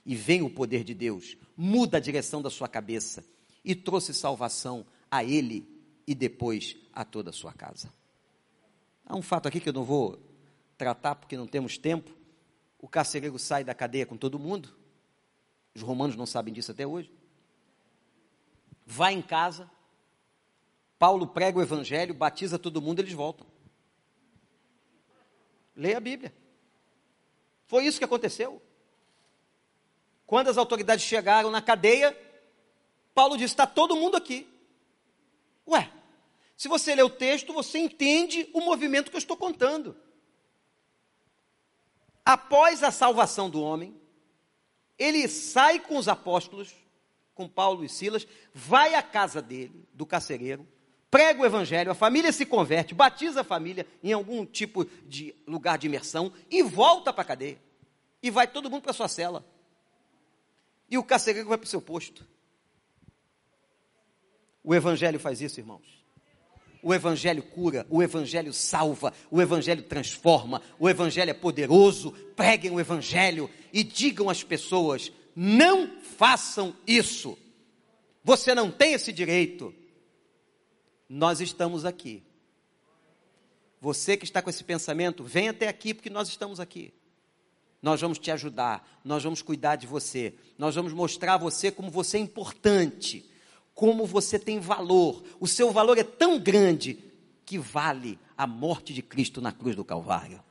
e 0.05 0.15
vem 0.15 0.41
o 0.41 0.49
poder 0.49 0.83
de 0.83 0.93
Deus, 0.93 1.35
muda 1.57 1.97
a 1.97 1.99
direção 1.99 2.41
da 2.41 2.49
sua 2.49 2.67
cabeça 2.67 3.25
e 3.63 3.73
trouxe 3.73 4.13
salvação 4.13 4.85
a 5.09 5.23
ele 5.23 5.67
e 6.05 6.13
depois 6.13 6.77
a 6.93 7.03
toda 7.03 7.31
a 7.31 7.33
sua 7.33 7.51
casa. 7.51 7.91
Há 9.05 9.15
um 9.15 9.21
fato 9.21 9.47
aqui 9.47 9.59
que 9.59 9.69
eu 9.69 9.73
não 9.73 9.83
vou 9.83 10.19
tratar 10.77 11.15
porque 11.15 11.37
não 11.37 11.47
temos 11.47 11.77
tempo. 11.77 12.11
O 12.79 12.87
carcereiro 12.87 13.39
sai 13.39 13.63
da 13.63 13.73
cadeia 13.73 14.05
com 14.05 14.17
todo 14.17 14.37
mundo. 14.37 14.75
Os 15.73 15.81
romanos 15.81 16.15
não 16.15 16.25
sabem 16.25 16.53
disso 16.53 16.71
até 16.71 16.85
hoje. 16.85 17.11
Vai 18.85 19.13
em 19.13 19.21
casa. 19.21 19.69
Paulo 20.99 21.27
prega 21.27 21.57
o 21.57 21.61
evangelho, 21.61 22.13
batiza 22.13 22.57
todo 22.57 22.81
mundo, 22.81 22.99
eles 22.99 23.13
voltam. 23.13 23.45
Leia 25.75 25.97
a 25.97 26.01
Bíblia. 26.01 26.33
Foi 27.65 27.85
isso 27.85 27.97
que 27.97 28.05
aconteceu. 28.05 28.61
Quando 30.25 30.49
as 30.49 30.57
autoridades 30.57 31.05
chegaram 31.05 31.51
na 31.51 31.61
cadeia, 31.61 32.17
Paulo 33.13 33.37
disse: 33.37 33.53
está 33.53 33.67
todo 33.67 33.95
mundo 33.95 34.17
aqui. 34.17 34.47
Ué, 35.67 35.89
se 36.57 36.67
você 36.67 36.95
lê 36.95 37.03
o 37.03 37.09
texto, 37.09 37.53
você 37.53 37.79
entende 37.79 38.49
o 38.53 38.61
movimento 38.61 39.09
que 39.09 39.15
eu 39.15 39.19
estou 39.19 39.37
contando. 39.37 39.95
Após 42.23 42.83
a 42.83 42.91
salvação 42.91 43.49
do 43.49 43.61
homem, 43.61 43.95
ele 44.97 45.27
sai 45.27 45.79
com 45.79 45.97
os 45.97 46.07
apóstolos, 46.07 46.73
com 47.35 47.47
Paulo 47.47 47.83
e 47.83 47.89
Silas, 47.89 48.25
vai 48.53 48.95
à 48.95 49.03
casa 49.03 49.41
dele, 49.41 49.87
do 49.93 50.05
carcereiro, 50.05 50.67
prega 51.11 51.41
o 51.41 51.45
evangelho, 51.45 51.91
a 51.91 51.95
família 51.95 52.31
se 52.31 52.45
converte, 52.45 52.95
batiza 52.95 53.41
a 53.41 53.43
família 53.43 53.85
em 54.01 54.11
algum 54.13 54.45
tipo 54.45 54.85
de 55.05 55.35
lugar 55.45 55.77
de 55.77 55.87
imersão 55.87 56.33
e 56.49 56.63
volta 56.63 57.13
para 57.13 57.21
a 57.21 57.25
cadeia. 57.25 57.61
E 58.23 58.31
vai 58.31 58.47
todo 58.47 58.69
mundo 58.69 58.81
para 58.81 58.93
sua 58.93 59.07
cela. 59.07 59.45
E 60.89 60.97
o 60.97 61.03
carcereiro 61.03 61.49
vai 61.49 61.57
para 61.57 61.65
o 61.65 61.69
seu 61.69 61.81
posto. 61.81 62.25
O 64.63 64.73
evangelho 64.73 65.19
faz 65.19 65.41
isso, 65.41 65.59
irmãos. 65.59 66.05
O 66.85 66.93
Evangelho 66.93 67.41
cura, 67.41 67.83
o 67.89 68.03
Evangelho 68.03 68.53
salva, 68.53 69.11
o 69.31 69.41
Evangelho 69.41 69.81
transforma, 69.81 70.61
o 70.77 70.87
Evangelho 70.87 71.31
é 71.31 71.33
poderoso. 71.33 72.11
Preguem 72.35 72.69
o 72.69 72.79
Evangelho 72.79 73.49
e 73.73 73.83
digam 73.83 74.29
às 74.29 74.43
pessoas: 74.43 75.11
não 75.35 75.99
façam 75.99 76.75
isso. 76.85 77.35
Você 78.23 78.53
não 78.53 78.69
tem 78.69 78.93
esse 78.93 79.11
direito. 79.11 79.73
Nós 81.09 81.41
estamos 81.41 81.85
aqui. 81.85 82.21
Você 83.81 84.15
que 84.15 84.23
está 84.23 84.39
com 84.39 84.51
esse 84.51 84.63
pensamento, 84.63 85.23
vem 85.23 85.49
até 85.49 85.67
aqui 85.67 85.91
porque 85.91 86.11
nós 86.11 86.27
estamos 86.27 86.59
aqui. 86.59 86.93
Nós 87.85 88.01
vamos 88.01 88.17
te 88.17 88.31
ajudar, 88.31 88.99
nós 89.05 89.23
vamos 89.23 89.41
cuidar 89.41 89.75
de 89.75 89.85
você, 89.85 90.33
nós 90.57 90.73
vamos 90.73 90.91
mostrar 90.91 91.35
a 91.35 91.37
você 91.37 91.71
como 91.71 91.89
você 91.89 92.17
é 92.17 92.19
importante 92.19 93.23
como 93.75 94.05
você 94.05 94.39
tem 94.39 94.57
valor. 94.57 95.21
O 95.39 95.45
seu 95.45 95.69
valor 95.69 95.97
é 95.97 96.03
tão 96.03 96.39
grande 96.39 96.97
que 97.45 97.59
vale 97.59 98.17
a 98.35 98.47
morte 98.47 98.93
de 98.93 99.01
Cristo 99.01 99.41
na 99.41 99.51
cruz 99.51 99.75
do 99.75 99.83
Calvário. 99.83 100.41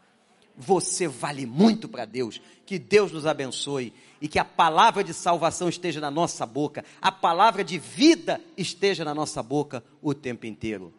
Você 0.56 1.08
vale 1.08 1.46
muito 1.46 1.88
para 1.88 2.04
Deus. 2.04 2.40
Que 2.64 2.78
Deus 2.78 3.10
nos 3.10 3.26
abençoe 3.26 3.92
e 4.20 4.28
que 4.28 4.38
a 4.38 4.44
palavra 4.44 5.02
de 5.02 5.12
salvação 5.12 5.68
esteja 5.68 6.00
na 6.00 6.10
nossa 6.10 6.46
boca, 6.46 6.84
a 7.00 7.10
palavra 7.10 7.64
de 7.64 7.78
vida 7.78 8.40
esteja 8.56 9.04
na 9.04 9.14
nossa 9.14 9.42
boca 9.42 9.82
o 10.00 10.14
tempo 10.14 10.46
inteiro. 10.46 10.94